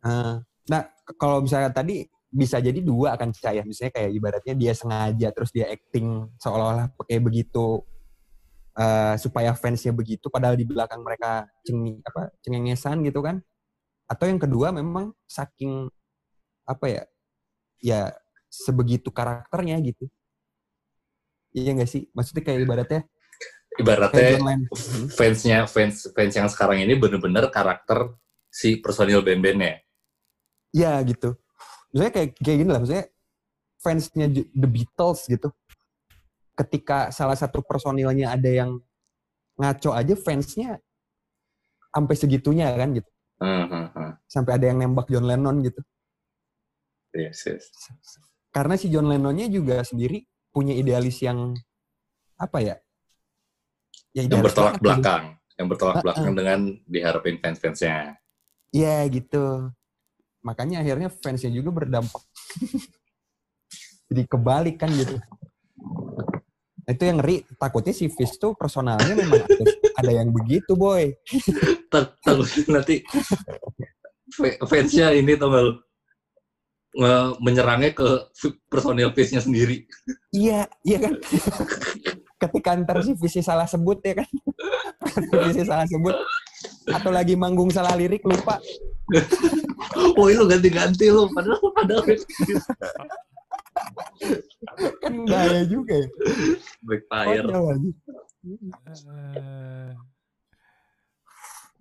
[0.04, 0.34] eh,
[0.68, 0.82] nah
[1.16, 5.70] kalau misalnya tadi bisa jadi dua akan saya misalnya kayak ibaratnya dia sengaja terus dia
[5.70, 7.84] acting seolah-olah pakai begitu
[8.74, 13.38] eh, supaya fansnya begitu padahal di belakang mereka cengi apa cengengesan gitu kan
[14.10, 15.86] atau yang kedua memang saking
[16.66, 17.02] apa ya
[17.78, 18.00] ya
[18.50, 20.10] sebegitu karakternya gitu
[21.54, 23.13] iya nggak sih maksudnya kayak ibaratnya kayak
[23.74, 25.10] Ibaratnya Hmm.
[25.10, 28.14] fansnya fans fans yang sekarang ini bener-bener karakter
[28.46, 29.82] si personil band-bandnya.
[30.74, 31.38] ya gitu
[31.94, 33.06] maksudnya kayak kayak gini lah maksudnya
[33.78, 35.54] fansnya The Beatles gitu
[36.54, 38.78] ketika salah satu personilnya ada yang
[39.58, 40.78] ngaco aja fansnya
[41.94, 43.10] sampai segitunya kan gitu.
[43.38, 44.12] Ah, ah, ah.
[44.26, 45.78] Sampai ada yang nembak John Lennon gitu.
[47.14, 47.70] Yes, yes.
[48.50, 51.54] Karena si John Lennonnya juga sendiri punya idealis yang
[52.34, 52.74] apa ya?
[54.14, 54.84] Ya Yang bertolak banget gitu.
[54.86, 55.24] belakang,
[55.58, 58.14] yang bertolak Ah, belakang dengan diharapin fans-fansnya.
[58.70, 59.74] Iya gitu.
[60.46, 62.22] Makanya akhirnya fansnya juga berdampak.
[64.14, 65.18] Jadi kebalik kan gitu.
[66.84, 67.42] Nah, itu yang ngeri.
[67.58, 69.40] Takutnya si Fizz tuh personalnya memang
[69.98, 71.10] ada, yang begitu, boy.
[71.90, 73.02] Tar- Takut nanti
[74.30, 75.74] fa- fansnya ini tau lu?
[77.42, 78.30] Menyerangnya ke
[78.70, 79.82] personil face-nya sendiri.
[80.30, 81.18] Iya, iya kan.
[82.40, 84.28] Ketika ntar si Fizz salah sebut ya kan.
[85.48, 86.14] Fizz salah sebut.
[86.88, 88.60] Atau lagi manggung salah lirik, lupa.
[90.18, 92.02] Woi lu ganti-ganti lu, padahal padahal
[95.02, 96.08] Kan bahaya juga ya.
[96.82, 97.46] backfire.
[97.50, 97.90] Lagi.
[98.44, 99.90] Eh,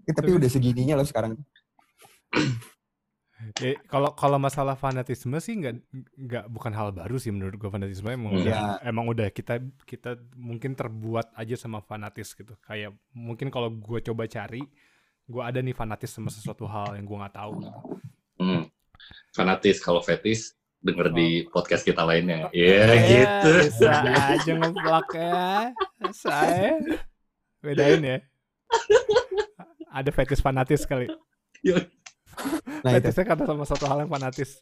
[0.04, 1.40] Ya, tapi udah segininya loh sekarang.
[3.60, 5.76] Eh, kalau kalau masalah fanatisme sih nggak
[6.16, 8.42] nggak bukan hal baru sih menurut gua fanatisme emang Hmm.
[8.42, 8.80] udah Ya.
[8.84, 14.24] emang udah kita kita mungkin terbuat aja sama fanatis gitu kayak mungkin kalau gua coba
[14.26, 14.64] cari
[15.24, 17.54] gua ada nih fanatis sama sesuatu hal yang gua nggak tahu.
[18.38, 18.64] Hmm.
[19.32, 21.14] Fanatis kalau fetis denger Oh.
[21.14, 22.52] di podcast kita lainnya.
[22.52, 23.52] Iya Ya, gitu.
[23.66, 25.72] bisa aja ngeplak ya
[26.12, 26.76] saya
[27.60, 28.18] bedain ya
[29.96, 31.08] ada fetis fanatis kali
[32.84, 34.60] Nah itu fetisnya kata sama satu hal yang fanatis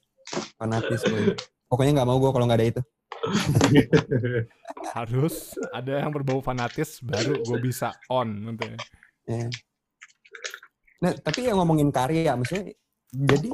[0.59, 1.33] fanatis boy.
[1.71, 2.81] Pokoknya nggak mau gue kalau nggak ada itu.
[4.97, 8.65] harus ada yang berbau fanatis baru gue bisa on nanti
[9.29, 9.47] Ya.
[11.01, 12.73] Nah, tapi yang ngomongin karya, maksudnya,
[13.09, 13.53] jadi,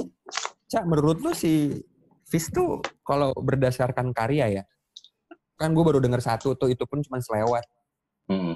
[0.67, 1.79] Cak, menurut lu si
[2.27, 4.63] Fizz tuh kalau berdasarkan karya ya,
[5.55, 7.63] kan gue baru denger satu tuh, itu pun cuma selewat.
[8.31, 8.55] Hmm.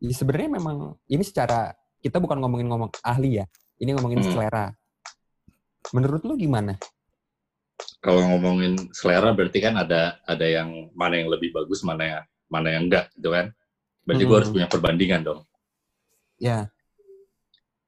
[0.00, 3.46] Ya, sebenarnya memang, ini secara, kita bukan ngomongin ngomong ahli ya,
[3.80, 4.32] ini ngomongin Hmm.
[4.32, 4.66] selera.
[5.90, 6.78] Menurut lu gimana?
[7.98, 12.68] Kalau ngomongin selera berarti kan ada ada yang mana yang lebih bagus, mana yang mana
[12.70, 13.50] yang enggak, gitu kan?
[14.06, 14.38] Berarti gua Hmm.
[14.38, 15.40] harus punya perbandingan dong.
[16.38, 16.70] Ya,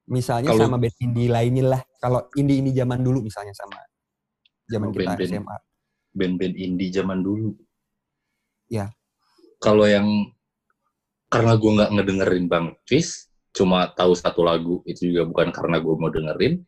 [0.06, 1.82] misalnya Kalau- sama band indie lainnya lah.
[2.02, 3.78] Kalau indie-indie zaman dulu misalnya sama
[4.66, 5.30] zaman kita band-band.
[5.30, 5.56] SMA.
[6.14, 7.54] Band-band indie zaman dulu.
[8.70, 8.90] Ya.
[9.58, 10.06] Kalau yang
[11.30, 15.94] karena gua nggak ngedengerin Bang Fis, cuma tahu satu lagu itu juga bukan karena gua
[15.98, 16.62] mau dengerin.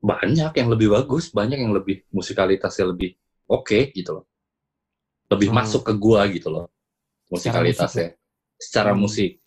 [0.00, 3.16] Banyak yang lebih bagus, banyak yang lebih musikalitasnya lebih
[3.48, 4.24] oke gitu loh.
[5.26, 5.58] Lebih Hmm.
[5.62, 6.70] masuk ke gua gitu loh.
[7.32, 8.14] Musikalitasnya.
[8.56, 9.02] Secara Hmm.
[9.02, 9.42] musik.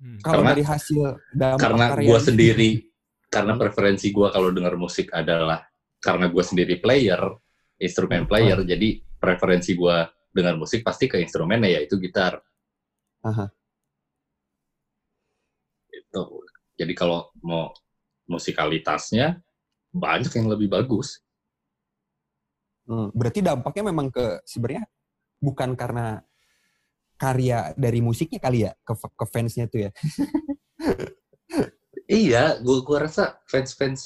[0.00, 0.18] Hmm.
[0.20, 1.00] Kalau Karena- dari hasil
[1.56, 2.70] karena karya gue ini- sendiri
[3.30, 5.64] karena preferensi gue kalau dengar musik adalah
[5.98, 7.18] karena gue sendiri player
[7.80, 8.30] instrumen Hmm.
[8.30, 9.96] player jadi preferensi gue
[10.28, 12.36] dengar musik pasti ke instrumennya yaitu gitar
[13.24, 13.48] Aha.
[15.88, 16.22] itu
[16.76, 17.72] jadi kalau mau
[18.26, 19.38] musikalitasnya
[19.94, 21.22] banyak yang lebih bagus
[22.84, 24.84] Hmm, berarti dampaknya memang ke sebenarnya
[25.40, 26.20] bukan karena
[27.16, 29.90] karya dari musiknya kali ya ke ke fansnya tuh ya.
[32.28, 34.00] iya gue gua rasa fans fans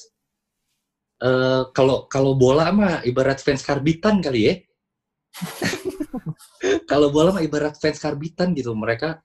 [1.19, 4.55] eh kalau kalau bola mah ibarat fans karbitan kali ya
[6.91, 9.19] kalau bola mah ibarat fans karbitan gitu mereka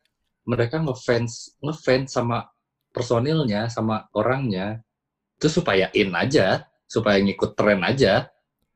[0.50, 2.50] mereka ngefans ngefans sama
[2.94, 4.86] personilnya sama orangnya
[5.42, 8.30] itu supaya in aja supaya ngikut tren aja.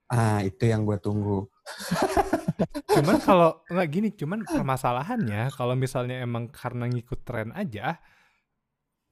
[0.09, 1.45] Ah, itu yang gue tunggu.
[2.97, 8.01] cuman kalau nggak gini cuman permasalahannya kalau misalnya emang karena ngikut tren aja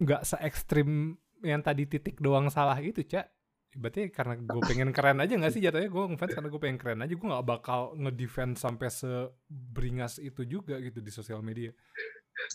[0.02, 3.30] nggak se ekstrim yang tadi titik doang salah itu cak.
[3.76, 5.62] Berarti karena gue pengen keren aja nggak sih?
[5.62, 7.13] Jatuhnya gue ngefans karena gue pengen keren aja.
[7.13, 11.76] Gue nggak bakal ngedefend sampai seberingas itu juga gitu di sosial media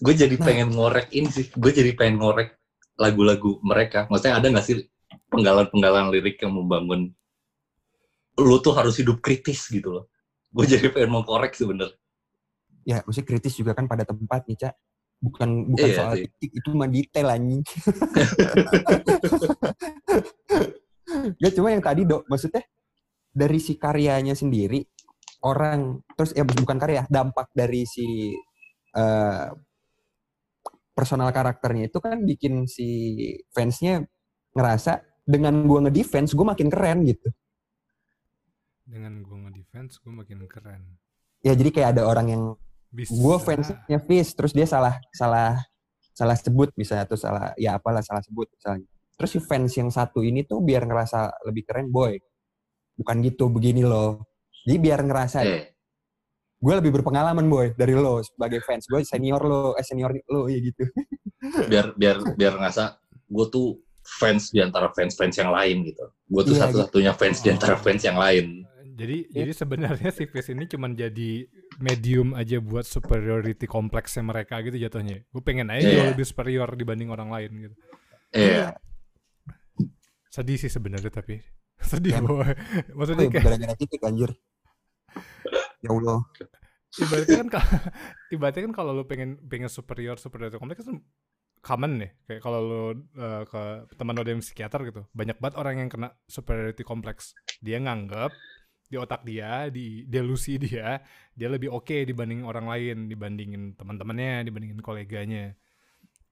[0.01, 0.45] gue jadi Nah.
[0.47, 2.57] pengen ngorek ini sih gue jadi pengen ngorek
[3.01, 4.77] lagu-lagu mereka maksudnya ada nggak sih
[5.33, 7.11] penggalan-penggalan lirik yang membangun
[8.41, 10.05] lu tuh harus hidup kritis gitu loh
[10.53, 11.97] gue jadi pengen mau korek sebenernya
[12.89, 14.75] Ya, mesti kritis juga kan pada tempatnya, Cak.
[15.21, 17.61] Bukan bukan Iya soal titik, itu mah detail anjing.
[21.45, 22.25] Gak cuma yang tadi, Dok.
[22.25, 22.65] Maksudnya
[23.31, 24.81] dari si karyanya sendiri
[25.45, 28.33] orang terus ya bukan karya, dampak dari si
[28.97, 29.47] eh,
[31.01, 32.89] personal karakternya itu kan bikin si
[33.57, 34.05] fansnya
[34.53, 37.33] ngerasa dengan gua ngedefense gue makin keren gitu.
[38.91, 40.83] dengan gue ngedefense gue makin keren.
[41.47, 42.43] Ya jadi kayak ada orang yang
[42.91, 43.15] bisa.
[43.15, 45.63] gue fansnya Fizz terus dia salah salah
[46.11, 48.91] salah sebut misalnya atau salah ya apalah salah sebut misalnya.
[49.15, 52.19] Terus si fans yang satu ini tuh biar ngerasa lebih keren boy
[52.99, 54.27] bukan gitu begini loh.
[54.67, 55.71] Jadi biar ngerasa Eh,
[56.61, 58.85] gue lebih berpengalaman boy dari lo sebagai fans.
[58.85, 60.85] Gue senior lo, eh senior lo ya gitu.
[61.73, 66.05] biar biar biar ngerasa gue tuh fans di antara fans-fans yang lain gitu.
[66.27, 67.81] Gue tuh Iya, satu-satunya fans di antara Oh.
[67.81, 68.69] fans yang lain.
[68.93, 69.41] Jadi Ya.
[69.41, 71.49] jadi sebenarnya si Fizz ini cuman jadi
[71.81, 75.25] medium aja buat superiority kompleksnya mereka gitu jatuhnya.
[75.27, 75.95] Gue pengen aja Iya.
[75.97, 77.75] jauh lebih superior dibanding orang lain gitu.
[78.31, 78.77] Iya.
[80.29, 81.41] Sedih sih sebenarnya tapi
[81.91, 82.21] sedih Ya.
[82.21, 82.53] boy.
[82.93, 84.31] Maksudnya Oh, kayak gara-gara titik anjir.
[85.81, 86.21] Ya Allah.
[86.99, 87.63] ibaratnya kan ka-
[88.35, 90.99] ibaratnya kan kalau lu pengen pengen superior superior kompleks kan
[91.61, 92.83] common nih kayak kalau lu
[93.21, 93.63] uh, ke
[93.95, 98.33] teman lo yang psikiater gitu banyak banget orang yang kena superiority kompleks dia nganggap
[98.91, 100.99] di otak dia di delusi dia
[101.37, 105.55] dia lebih oke dibanding orang lain dibandingin teman-temannya dibandingin koleganya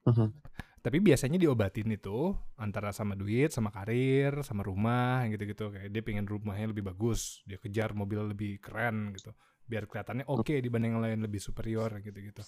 [0.09, 0.33] Mhm.
[0.79, 5.75] Tapi biasanya diobatin itu antara sama duit sama karir sama rumah gitu-gitu.
[5.75, 9.35] Kayak dia pengen rumahnya lebih bagus dia kejar mobil lebih keren gitu
[9.69, 10.49] biar kelihatannya oke.
[10.49, 12.41] dibanding yang lain lebih superior gitu-gitu.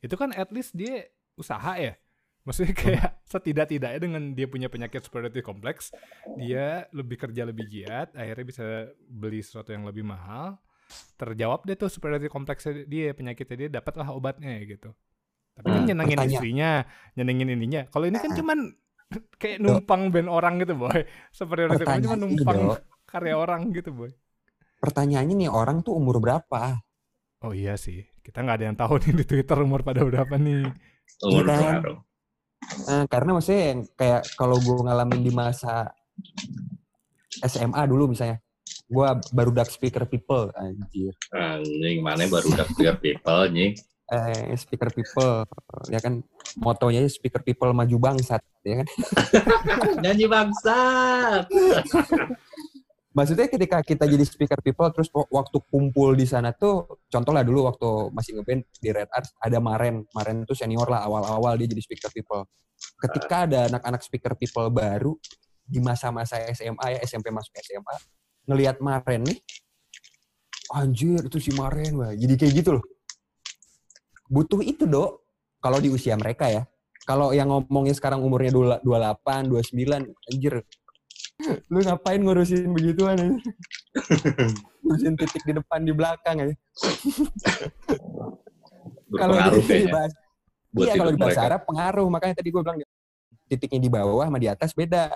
[0.00, 1.04] Itu kan at least dia
[1.36, 1.98] usaha ya.
[2.44, 5.92] Maksudnya kayak setidak-tidaknya dengan dia punya penyakit superiority kompleks
[6.36, 8.64] dia lebih kerja lebih giat akhirnya bisa
[9.08, 10.56] beli sesuatu yang lebih mahal.
[11.16, 14.92] Terjawab deh tuh superiority kompleksnya dia penyakitnya dia dapatlah obatnya ya gitu
[15.54, 16.34] tapi kan Hmm, nyenengin pertanyaan.
[16.34, 16.70] istrinya
[17.14, 18.58] nyenengin ininya kalau ini kan cuman
[19.40, 20.98] kayak numpang band orang gitu boy
[21.30, 22.80] superiority kompleksnya cuma Pertanyaan ini, numpang Dok.
[23.04, 24.10] karya orang gitu boy
[24.76, 26.82] Pertanyaannya nih orang tuh umur berapa?
[27.40, 30.68] oh iya sih kita nggak ada yang tahu nih di twitter umur pada berapa nih
[31.20, 31.56] Umur Iya kan?
[31.80, 31.98] berpengaruh.
[32.64, 35.92] Nah, karena maksudnya yang kayak kalau gue ngalamin di masa
[37.38, 38.40] SMA dulu misalnya,
[38.86, 41.12] gue baru dark speaker people, anjir.
[41.30, 43.76] Anjing, mana baru udah clear people, anjing.
[44.04, 45.48] Eh, speaker people,
[45.88, 46.20] ya kan
[46.60, 48.86] motonya speaker people maju bangsat, ya kan?
[50.04, 51.48] Nyanyi bangsat.
[53.16, 57.40] Maksudnya ketika kita jadi speaker people, terus wa- waktu kumpul di sana tuh, contoh lah
[57.46, 60.04] dulu waktu masih ngeband di Red Arts, ada Maren.
[60.12, 62.44] Maren tuh senior lah, awal-awal dia jadi speaker people.
[63.00, 65.16] Ketika ada anak-anak speaker people baru,
[65.64, 67.94] di masa-masa SMA ya, SMP masuk SMA,
[68.52, 69.38] ngelihat Maren nih,
[70.76, 72.12] anjir itu si Maren, wah.
[72.12, 72.84] Jadi kayak gitu loh.
[74.28, 75.20] Butuh itu, Dok.
[75.60, 76.64] Kalau di usia mereka ya.
[77.04, 80.54] Kalau yang ngomongnya sekarang umurnya 28, 29, anjir,
[81.68, 83.36] lu ngapain ngurusin begituan aja?
[84.80, 86.54] ngurusin titik di depan di belakang aja.
[89.14, 89.84] Kalau di
[90.74, 91.40] buat iya kalau di bahasa.
[91.46, 92.06] Arab pengaruh.
[92.10, 92.78] Makanya tadi gue bilang
[93.46, 95.14] titiknya di bawah sama di atas beda.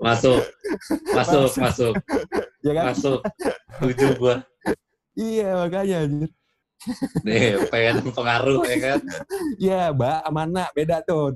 [0.00, 0.40] Masuk,
[1.18, 1.94] masuk, masuk,
[2.64, 2.84] Ya kan?
[2.94, 3.18] masuk.
[3.84, 4.34] Tujuh gua.
[5.12, 6.30] Iya makanya anjir.
[7.22, 8.98] Nih, pengen pengaruh ya kan.
[9.62, 11.28] Iya, ba mana beda tuh.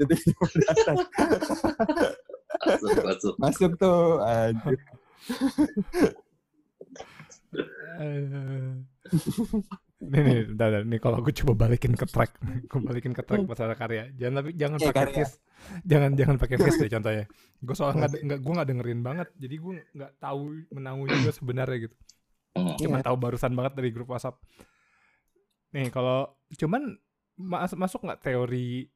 [2.64, 3.34] Masuk, masuk.
[3.36, 4.80] Masuk tuh anjir.
[8.00, 8.72] Eh.
[10.04, 10.82] nih nih, bentar, bentar.
[10.84, 12.36] nih kalau gue coba balikin ke track,
[12.68, 14.10] gue balikin ke track masalah karya.
[14.18, 15.34] Jangan tapi jangan Iya, pakai face,
[15.86, 17.24] jangan jangan pakai face deh contohnya.
[17.62, 20.42] Gue soalnya nggak nggak gue nggak dengerin banget, jadi gue nggak tahu
[20.74, 21.96] menanggu juga sebenarnya gitu.
[22.54, 22.76] Hmm.
[22.76, 23.06] Cuman Iya.
[23.08, 24.36] tahu barusan banget dari grup WhatsApp.
[25.74, 26.94] Nih kalau cuman
[27.34, 28.86] mas- masuk nggak teori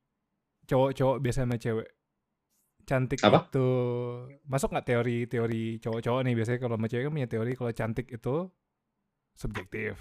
[0.68, 1.88] cowok-cowok biasa sama cewek
[2.88, 3.44] cantik Apa?
[3.50, 3.66] itu
[4.48, 8.36] masuk nggak teori-teori cowok-cowok nih biasanya kalau sama cewek kan punya teori kalau cantik itu
[9.34, 9.98] subjektif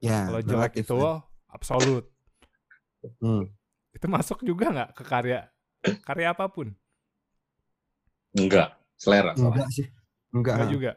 [0.00, 0.96] Ya, kalau jelek itu
[1.46, 2.08] absolut
[3.20, 3.48] Hmm.
[3.96, 5.48] itu masuk juga nggak ke karya
[6.04, 6.72] karya apa pun
[8.36, 9.64] Enggak, selera soalnya.
[9.64, 9.86] Enggak sih.
[10.30, 10.54] Enggak.
[10.56, 10.92] nggak juga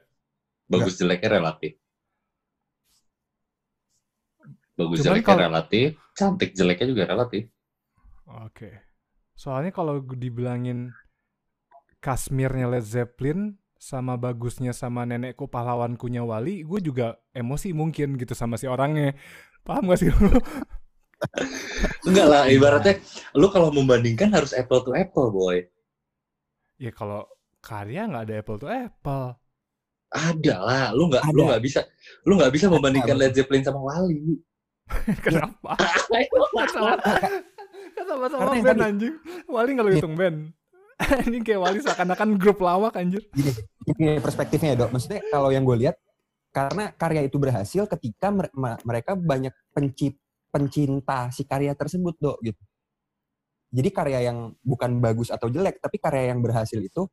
[0.70, 1.72] Bagus jeleknya relatif.
[4.74, 7.44] Bagus Cuman jeleknya kalau- relatif, cantik jeleknya juga relatif.
[8.26, 8.70] oke
[9.34, 10.94] soalnya kalau dibilangin
[12.00, 18.56] Kasmirnya Led Zeppelin sama bagusnya sama nenekku pahlawankunya Wali gue juga emosi mungkin gitu sama
[18.56, 19.12] si orangnya
[19.62, 20.32] paham gak sih lu
[22.04, 23.00] Enggak lah, ibaratnya
[23.34, 25.64] lu kalau membandingkan harus apple to apple, boy.
[26.76, 27.24] ya kalau
[27.64, 29.32] karya nggak ada apple to apple
[30.12, 31.80] Ada lah, lu nggak lu nggak bisa
[32.28, 33.16] lu nggak bisa membandingkan.
[33.16, 34.36] Led Zeppelin sama Wali.
[35.26, 35.74] kenapa
[36.72, 36.98] sama
[37.94, 39.16] sama-sama band tadi- anjing
[39.48, 40.38] Wali nggak lo hitung band
[41.28, 43.24] ini kayak Wali seakan-akan grup lawak anjir
[43.84, 44.96] Ini perspektifnya ya, Dok.
[44.96, 46.00] Maksudnya kalau yang gue lihat
[46.54, 48.32] karena karya itu berhasil ketika
[48.86, 50.16] mereka banyak penci-
[50.54, 52.64] pencinta si karya tersebut, Dok, gitu.
[53.74, 57.10] Jadi karya yang bukan bagus atau jelek, tapi karya yang berhasil itu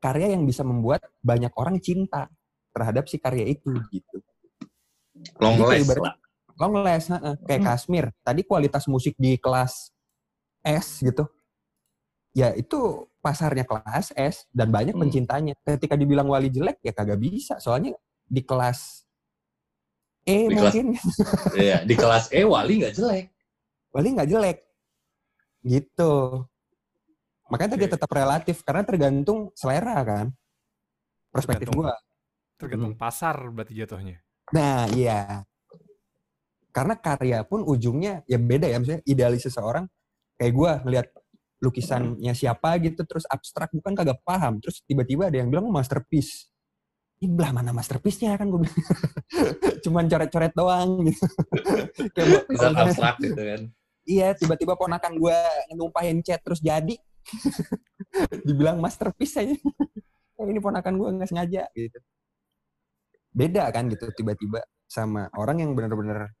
[0.00, 2.30] karya yang bisa membuat banyak orang cinta
[2.72, 4.16] terhadap si karya itu gitu.
[5.42, 6.14] Long last lah.
[6.60, 7.34] Long last, heeh.
[7.48, 7.68] kayak Hmm.
[7.72, 8.06] Kasmir.
[8.20, 9.88] Tadi kualitas musik di kelas
[10.60, 11.24] S gitu.
[12.30, 12.78] Ya itu
[13.18, 15.02] pasarnya kelas S dan banyak Hmm.
[15.02, 15.56] pencintanya.
[15.58, 17.56] Ketika dibilang wali jelek ya kagak bisa.
[17.56, 19.08] Soalnya di kelas
[20.22, 20.86] E Di kelas- mungkin.
[21.64, 23.26] Iya, di kelas E Wali nggak jelek.
[23.90, 24.58] Wali nggak jelek.
[25.64, 26.12] Gitu.
[27.48, 27.92] Makanya tadi Oke.
[27.96, 30.26] tetap relatif karena tergantung selera kan.
[31.32, 31.88] Perspektif Tergantung.
[31.88, 31.96] gua.
[32.60, 34.20] Tergantung pasar berarti jatuhnya.
[34.52, 35.42] Nah, iya.
[36.70, 38.78] Karena karya pun ujungnya ya beda ya.
[38.78, 39.84] Misalnya idealis seseorang
[40.38, 41.06] kayak gua ngelihat
[41.60, 44.58] lukisannya siapa gitu terus abstrak bukan kagak paham.
[44.64, 46.48] Terus tiba-tiba ada yang bilang "Oh, masterpiece.
[47.20, 48.80] Ini belah mana masterpiece-nya kan gue bilang.
[49.84, 51.26] Cuman coret-coret doang gitu.
[52.16, 52.48] Kayak
[52.80, 53.60] abstrak gitu kan.
[54.08, 55.38] Iya, tiba-tiba ponakan gue
[55.76, 56.96] numpahin chat terus jadi.
[58.48, 59.52] Dibilang masterpiece aja.
[60.40, 62.00] Oh, ini ponakan gue nggak sengaja gitu.
[63.36, 66.32] Beda kan gitu tiba-tiba sama orang yang benar-benar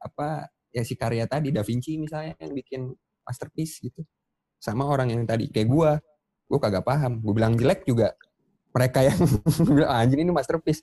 [0.00, 2.80] apa ya si karya tadi Da Vinci misalnya yang bikin
[3.26, 4.02] masterpiece gitu.
[4.60, 5.90] Sama orang yang tadi kayak gue,
[6.50, 7.20] gue kagak paham.
[7.20, 8.16] Gue bilang jelek juga
[8.70, 9.18] mereka yang
[9.76, 10.82] bilang "Ah, anjing ini masterpiece.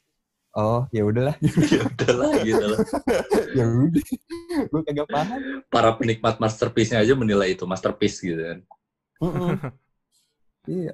[0.57, 1.37] Oh, ya udahlah.
[1.75, 2.79] ya udahlah gitu loh.
[3.53, 4.05] ya udah.
[4.73, 5.39] gue kagak paham.
[5.69, 8.59] Para penikmat masterpiece-nya aja menilai itu masterpiece gitu kan.
[10.65, 10.91] Iya.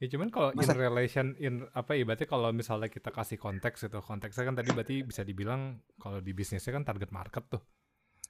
[0.00, 4.00] Ya cuman kalau in relation in apa ya berarti kalau misalnya kita kasih konteks itu
[4.00, 7.60] konteksnya kan tadi berarti bisa dibilang kalau di bisnisnya kan target market tuh.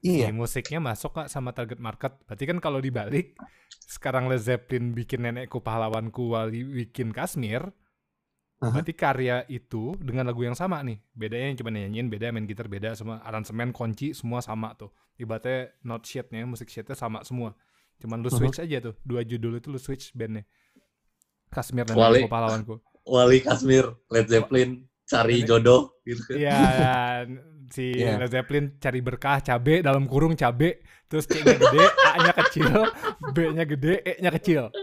[0.02, 0.28] Iya.
[0.28, 2.18] Si musiknya masuk kak sama target market.
[2.26, 3.38] Berarti kan kalau dibalik
[3.86, 7.70] sekarang Led Zeppelin bikin nenekku pahlawanku Wali bikin Kashmir.
[8.60, 8.74] Aha.
[8.74, 10.98] Berarti karya itu dengan lagu yang sama nih.
[11.14, 14.92] Bedanya yang cuma nyanyiin, beda main gitar, beda semua aransemen, kunci semua sama tuh.
[15.16, 17.56] Ibaratnya note sheet-nya, musik sheet-nya sama semua.
[18.02, 18.96] Cuman lu switch aja tuh.
[19.00, 20.44] Dua judul itu lu switch bandnya.
[21.50, 22.30] Kashmir dan Wali.
[22.30, 22.78] Pahlawanku.
[23.04, 26.38] Wali Kashmir, Led Zeppelin, cari jodoh gitu.
[26.38, 27.26] Iya,
[27.68, 28.22] si Iya.
[28.22, 30.80] Led Zeppelin cari berkah cabe dalam kurung cabe,
[31.10, 31.84] terus C-nya gede,
[32.14, 32.70] A-nya kecil,
[33.34, 34.70] B-nya gede, E-nya kecil.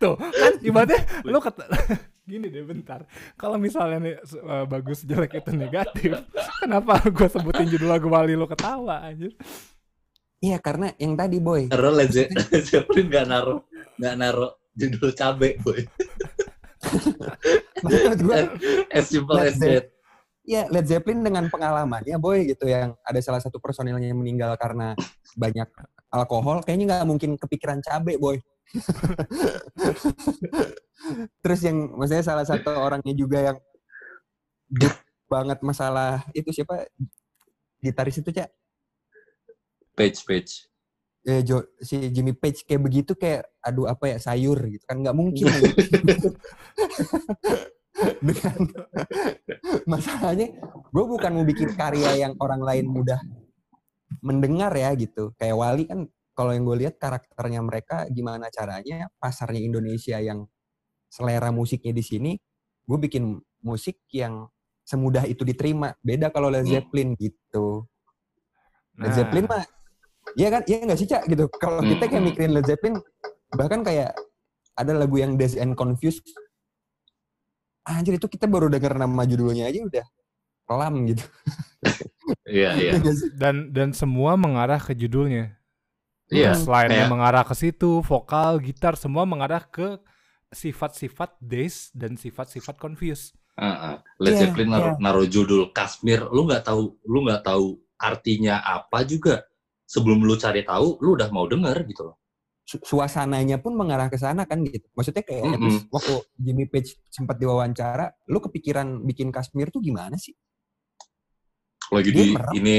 [0.00, 1.64] Tuh, kan ibaratnya lu kata
[2.30, 3.04] gini deh bentar.
[3.34, 6.12] Kalau misalnya nih eh, bagus jelek itu negatif,
[6.62, 9.34] kenapa gua sebutin judul lagu Wali lu ketawa anjir?
[10.40, 11.68] Iya karena yang tadi boy.
[11.68, 13.60] Karena Led Ze- Led Zeppelin nggak naruh
[14.00, 15.84] nggak naruh judul cabe, boy.
[18.96, 19.92] As simple Led as that.
[20.48, 24.96] ya Led Zeppelin dengan pengalamannya boy gitu yang ada salah satu personilnya yang meninggal karena
[25.36, 25.68] banyak
[26.08, 28.40] alkohol, kayaknya nggak mungkin kepikiran cabe boy.
[31.44, 33.58] Terus yang maksudnya salah satu orangnya juga yang
[34.72, 34.96] deep
[35.28, 36.88] banget masalah itu siapa
[37.78, 38.48] gitaris itu cak
[40.00, 40.52] Page, page.
[41.22, 45.12] eh, Jo- si Jimmy Page kayak begitu kayak aduh apa ya sayur gitu kan nggak
[45.12, 45.52] mungkin
[48.24, 48.56] dengan
[49.84, 50.48] masalahnya
[50.90, 53.20] gue bukan mau bikin karya yang orang lain mudah
[54.20, 55.32] mendengar ya gitu.
[55.36, 60.48] Kayak Wali kan kalau yang gue lihat karakternya mereka gimana caranya pasarnya Indonesia yang
[61.10, 62.32] selera musiknya di sini
[62.86, 64.48] gue bikin musik yang
[64.82, 65.94] semudah itu diterima.
[66.02, 66.80] Beda kalau Led Hmm.
[66.80, 67.86] Zeppelin gitu.
[68.98, 69.64] Led Nah, Zeppelin mah
[70.34, 71.44] Iya kan, iya nggak sih Cak gitu.
[71.52, 72.28] Kalau kita kayak Hmm.
[72.28, 72.96] mikirin Led Zeppelin,
[73.50, 74.14] bahkan kayak
[74.74, 76.22] ada lagu yang Dazed and Confused.
[77.82, 80.06] Anjir itu kita baru denger nama judulnya aja udah
[80.64, 81.24] kelam gitu.
[82.46, 82.92] Iya, iya.
[83.10, 83.26] sih?
[83.34, 85.58] dan dan semua mengarah ke judulnya.
[86.30, 86.54] Iya.
[86.54, 89.98] Selainnya kayak- mengarah ke situ, vokal, gitar semua mengarah ke
[90.48, 93.34] sifat-sifat days dan sifat-sifat confused.
[93.58, 93.98] Heeh.
[94.22, 97.66] Led Iya, Zeppelin naruh, naruh judul Kashmir, lu nggak tahu, lu nggak tahu
[97.98, 99.42] artinya apa juga.
[99.90, 102.16] Sebelum lu cari tahu, lu udah mau denger gitu loh.
[102.62, 104.86] Su- Suasananya pun mengarah ke sana kan gitu.
[104.94, 105.66] Maksudnya kayak Mm-mm.
[105.66, 110.30] least waktu Jimmy Page sempat diwawancara, lu kepikiran bikin Kashmir tuh gimana sih?
[111.90, 112.52] Lagi Dia di merem.
[112.54, 112.78] ini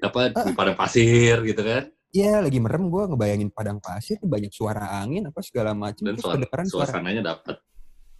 [0.00, 1.92] apa di padang pasir gitu kan.
[2.08, 6.64] Iya lagi merem gue ngebayangin padang pasir banyak suara angin apa segala macam Dan suara
[6.64, 7.60] suasananya dapat.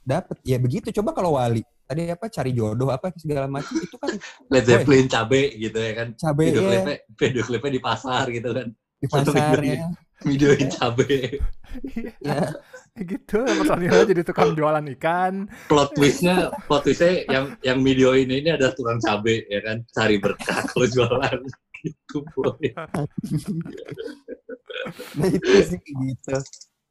[0.05, 4.12] Dapet ya begitu coba kalau Wali tadi apa cari jodoh apa segala macam itu kan
[4.52, 6.09] Led Zeppelin cabe gitu ya kan.
[6.16, 8.68] cabe Video ya klipnya, video klipnya di pasar gitu kan.
[8.72, 9.88] di pasar video ya.
[10.24, 11.12] Videoin cabe.
[12.24, 12.40] ya.
[12.94, 15.50] gitu, personilnya jadi tukang jualan ikan.
[15.68, 19.84] Plot twistnya, plot twistnya yang yang video ini ini ada tukang cabe ya kan.
[19.92, 21.38] Cari berkah kalau jualan
[21.84, 22.72] gitu boy.
[25.18, 26.36] Nah itu sih gitu.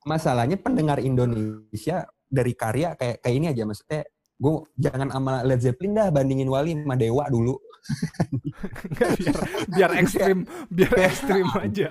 [0.04, 4.02] Masalahnya pendengar Indonesia dari karya kayak kayak ini aja maksudnya
[4.34, 7.56] gue jangan sama Led Zeppelin dah bandingin Wali sama Dewa dulu.
[8.92, 9.38] Nggak, biar
[9.72, 10.40] biar ekstrim,
[10.72, 11.90] biar ekstrim aja.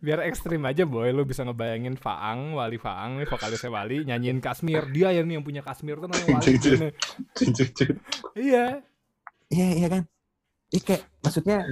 [0.00, 4.88] Biar ekstrim aja boy, lu bisa ngebayangin Faang, Wali Faang nih vokalisnya Wali nyanyiin Kashmir.
[4.92, 6.54] Dia yang nih yang punya Kashmir tuh namanya Wali.
[8.36, 8.64] Iya.
[9.52, 10.02] Iya iya kan.
[10.72, 11.64] Ini kayak maksudnya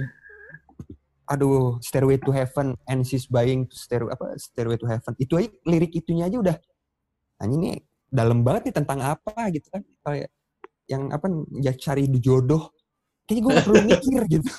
[1.23, 5.49] aduh Stairway to Heaven and she's buying to stairway apa Stairway to Heaven itu aja
[5.65, 6.57] lirik itunya aja udah
[7.43, 7.77] Anjing nih
[8.07, 9.83] dalam banget nih tentang apa gitu kan.
[10.07, 10.29] Kayak
[10.87, 11.27] yang apa
[11.59, 12.71] ya cari jodoh.
[13.23, 14.51] Kayaknya gue gak perlu mikir gitu.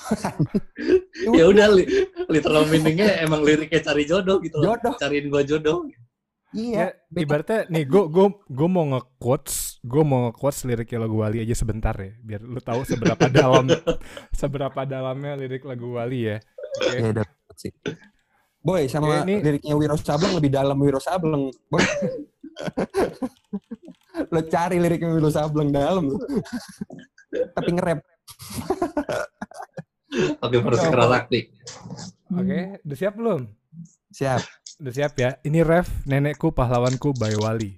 [1.37, 1.83] ya udah li
[2.29, 4.77] literal meaningnya emang liriknya cari jodoh gitu loh.
[4.77, 4.93] Jodoh.
[5.01, 5.85] Cariin gua jodoh.
[6.55, 6.95] Iya.
[6.95, 11.51] Ya, ibaratnya nih gue gue gue mau nge-quotes gue mau nge-quotes liriknya lagu Wali aja
[11.51, 13.67] sebentar ya biar lu tahu seberapa dalam
[14.31, 16.37] seberapa dalamnya lirik lagu Wali ya.
[16.79, 16.95] Oke.
[16.95, 17.25] Ya udah
[17.59, 17.71] sih.
[18.65, 21.53] Boy, sama Oke, ini- liriknya Wiro Sableng lebih dalam Wiro Sableng.
[21.69, 21.85] Boy.
[24.33, 26.09] Lo cari liriknya Wiro Sableng dalam.
[27.29, 28.01] Tapi nge-rap.
[30.41, 31.39] Oke, harus keras sakti.
[32.33, 33.45] Oke, udah siap belum?
[34.09, 34.41] Siap.
[34.81, 35.37] Udah siap ya.
[35.43, 37.77] Ini ref nenekku pahlawanku by Wali.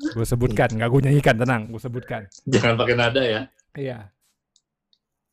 [0.00, 2.24] Gue sebutkan, nggak gue nyanyikan, tenang, gue sebutkan.
[2.48, 3.40] Jangan pakai nada ya.
[3.76, 3.98] Iya.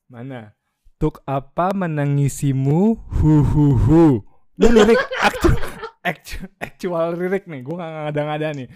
[0.09, 0.57] Mana?
[0.97, 2.97] Tuk apa menangisimu?
[3.21, 4.03] Hu hu hu.
[4.57, 5.53] Ini lirik aktu,
[6.01, 7.61] aktu, actual lirik nih.
[7.61, 8.67] Gue nggak ngada-ngada nih.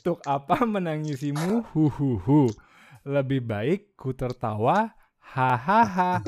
[0.00, 1.60] Tuk apa menangisimu?
[1.76, 2.48] Hu hu hu.
[3.04, 4.96] Lebih baik ku tertawa.
[5.20, 6.24] Hahaha.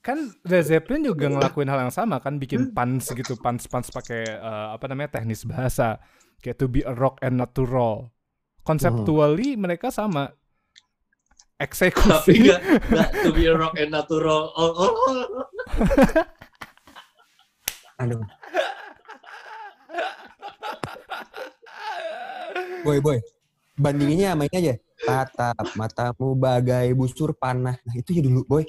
[0.00, 0.16] kan
[0.48, 4.68] Led Zeppelin juga ngelakuin hal yang sama kan bikin puns gitu puns puns pakai eh,
[4.72, 6.00] apa namanya teknis bahasa
[6.40, 8.08] kayak to be a rock and not to roll
[8.64, 10.32] conceptually mereka sama
[11.58, 14.54] Tapi eksekusi enggak, enggak to be a rock and natural.
[14.54, 15.26] Oh, oh, oh.
[17.98, 18.22] Aduh.
[22.86, 23.18] Boy, boy.
[23.74, 24.74] Bandinginnya sama ini aja.
[25.02, 27.74] Tatap matamu bagai busur panah.
[27.82, 28.62] Nah, itu ya dulu, boy.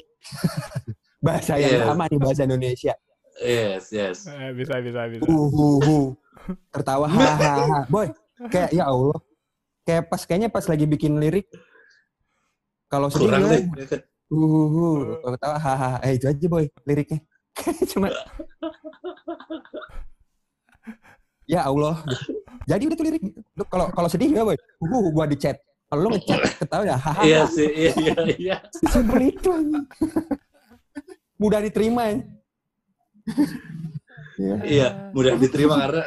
[1.26, 1.86] bahasa yang Yes.
[1.94, 2.94] sama nih, bahasa Indonesia.
[3.38, 4.26] Yes, yes.
[4.26, 6.08] Eh, bisa bisa bisa Uh, uh, uh.
[6.74, 7.86] Tertawa hahaha.
[7.86, 8.10] Boy,
[8.50, 9.22] kayak ya Allah.
[9.86, 11.46] Kayak pas kayaknya pas lagi bikin lirik
[12.90, 13.64] kalau sedih Kurang deh.
[14.30, 14.98] Uh, uh, uh.
[15.22, 15.98] Kalau ketawa hahaha.
[16.02, 17.20] Eh itu aja boy liriknya.
[17.94, 18.10] Cuma
[21.50, 22.02] Ya Allah.
[22.66, 23.22] Jadi udah tuh lirik.
[23.58, 24.58] Lu kalau kalau sedih ya boy.
[24.82, 25.62] Uh, gua di chat.
[25.90, 27.22] Kalau lu ngechat ketawa ya hahaha.
[27.26, 28.56] Iya sih, iya, iya, iya.
[28.90, 29.50] Simpel itu.
[31.42, 32.18] Mudah diterima ya.
[34.40, 34.56] Iya.
[34.64, 36.06] Iya, mudah diterima karena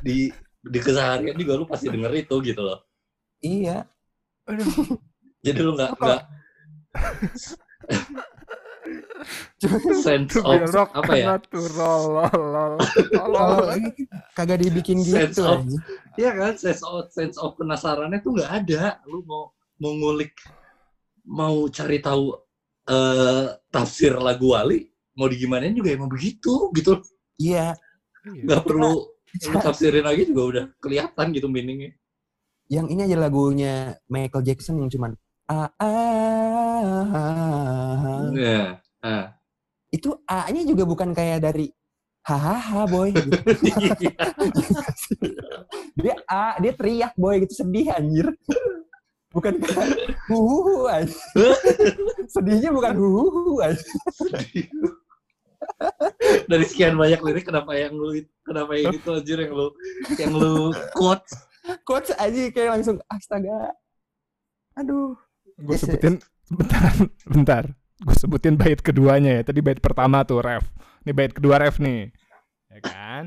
[0.00, 0.32] di
[0.62, 2.78] di keseharian juga lu pasti denger itu gitu loh.
[3.42, 3.86] Iya.
[5.42, 6.22] Jadi lu nggak nggak
[10.02, 11.38] sense of apa ya?
[11.78, 12.74] roll lol,
[13.14, 13.70] lol,
[14.34, 15.46] kagak dibikin Sense gitu.
[15.46, 15.66] of-.
[16.18, 18.98] Iya kan, sense of sense of penasarannya tuh nggak ada.
[19.06, 20.34] Lu mau mau ngulik,
[21.26, 22.34] mau cari tahu
[22.90, 24.82] eh tafsir lagu Wali,
[25.14, 26.98] mau digimanain juga emang begitu gitu.
[27.38, 27.74] Iya.
[28.26, 28.42] Iya.
[28.46, 28.92] Nggak perlu
[29.32, 31.96] lu tafsirin lagi juga udah kelihatan gitu meaningnya.
[32.68, 33.74] Yang ini aja lagunya
[34.08, 35.16] Michael Jackson yang cuman
[38.32, 38.80] Iya.
[39.92, 41.68] Itu A-nya juga bukan kayak dari
[42.22, 43.30] hahaha boy gitu.
[46.02, 48.32] Dia A dia teriak boy gitu sedih anjir
[49.32, 49.56] bukan
[50.28, 51.16] huhuhu anjir.
[52.34, 53.86] sedihnya bukan huhuhu anjir.
[56.46, 58.12] Dari sekian banyak lirik kenapa yang lu
[58.44, 59.68] kenapa yang itu anjir yang lu
[60.20, 61.26] yang lu quote
[61.86, 63.70] coach aja kayak langsung astaga
[64.74, 65.14] aduh
[65.58, 66.20] Gue sebutin
[66.58, 66.92] bentar,
[67.28, 67.64] bentar.
[68.02, 69.42] Gue sebutin bait keduanya ya.
[69.46, 70.64] Tadi bait pertama tuh ref.
[71.02, 72.10] Ini bait kedua ref nih.
[72.72, 73.24] Ya kan?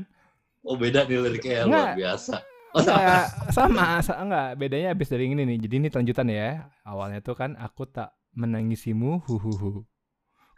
[0.66, 2.34] oh beda nih liriknya ya, luar biasa.
[2.74, 2.98] Oh, sama.
[2.98, 4.48] Enggak, sama, sa- enggak.
[4.58, 5.58] Bedanya abis dari ini nih.
[5.62, 6.66] Jadi ini lanjutan ya.
[6.82, 9.86] Awalnya tuh kan aku tak menangisimu, huhuhu.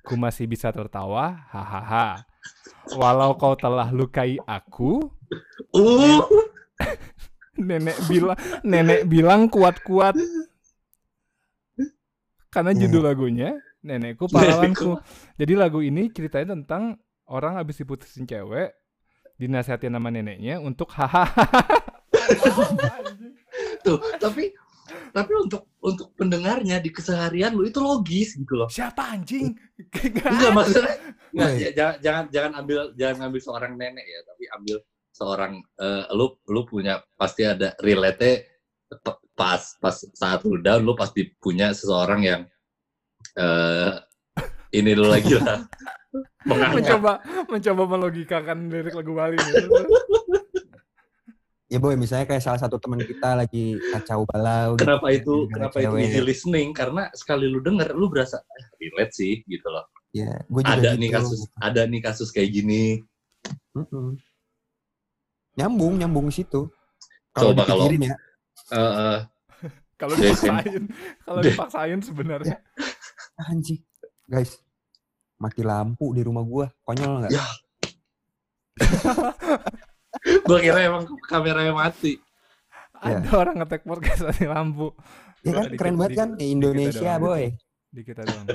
[0.01, 2.25] Ku masih bisa tertawa, hahaha.
[2.97, 5.13] Walau kau telah lukai aku,
[5.77, 6.25] Uh,
[7.61, 10.17] nenek bilang nenek bilang kuat-kuat.
[12.49, 14.99] Karena judul lagunya nenekku pahlawanku.
[15.37, 16.97] Jadi lagu ini ceritanya tentang
[17.29, 18.73] orang habis diputusin cewek
[19.39, 21.47] dinasihatin sama neneknya untuk hahaha.
[23.87, 24.51] tuh, tapi
[25.13, 28.69] tapi untuk untuk pendengarnya di keseharian lu itu logis gitu loh.
[28.69, 29.55] Siapa anjing?
[29.79, 30.97] Enggak maksudnya
[31.31, 34.77] enggak, ya, jangan jangan jangan ambil jangan ambil seorang nenek ya, tapi ambil
[35.13, 38.59] seorang eh, lu lu punya pasti ada relate
[39.39, 42.41] pas pas saat lu down lu pasti punya seseorang yang
[43.39, 43.95] eh
[44.75, 45.63] ini lu lagi lah
[46.43, 49.55] mencoba mencoba melogikakan lirik lagu Bali nih.
[51.69, 55.55] ya boy misalnya kayak salah satu teman kita lagi kacau balau gitu, kenapa itu gara-gara
[55.55, 56.03] kenapa itu cewek.
[56.03, 60.63] easy listening karena sekali lu denger lu berasa eh, relate sih gitu loh ya gue
[60.65, 61.01] juga ada gitu.
[61.05, 63.05] nih kasus ada nih kasus kayak gini
[63.77, 64.17] Mm-mm.
[65.55, 66.73] nyambung nyambung situ
[67.37, 68.17] kalau Coba kalau- ya
[68.69, 69.19] Eh, eh,
[70.01, 70.55] Kalau Jason.
[70.55, 70.83] dipaksain,
[71.23, 72.57] kalau dipaksain sebenarnya.
[73.51, 73.83] anjing
[74.25, 74.59] guys
[75.37, 77.45] mati lampu di rumah gua konyol nggak Ya.
[80.45, 82.19] Gue kira emang kameranya mati.
[82.99, 83.23] Ya.
[83.23, 84.91] Ada orang ngetek podcast mati lampu.
[85.41, 87.23] Ya kan Dikit- keren banget dikit- kan di Indonesia doang.
[87.23, 87.45] boy.
[87.89, 88.47] Di kita doang.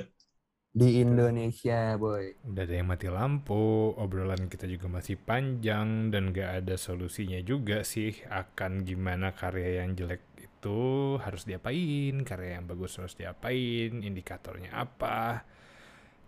[0.73, 2.49] Di Indonesia boy.
[2.49, 7.85] Udah ada yang mati lampu, obrolan kita juga masih panjang dan gak ada solusinya juga
[7.85, 14.73] sih akan gimana karya yang jelek itu harus diapain, karya yang bagus harus diapain, indikatornya
[14.73, 15.45] apa.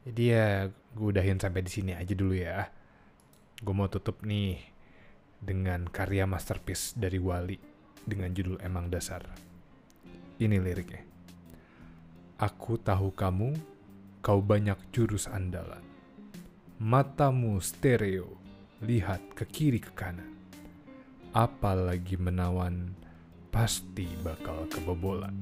[0.05, 2.69] Jadi ya gue udahin sampai di sini aja dulu ya.
[3.65, 4.61] Gue mau tutup nih
[5.41, 7.57] dengan karya masterpiece dari Wali
[8.05, 9.25] dengan judul Emang Dasar.
[10.37, 11.01] Ini liriknya.
[12.37, 13.74] Aku tahu kamu
[14.25, 15.85] kau banyak jurus andalan.
[16.81, 18.41] Matamu stereo,
[18.81, 20.33] lihat ke kiri ke kanan.
[21.29, 22.97] Apalagi menawan,
[23.53, 25.37] pasti bakal kebobolan.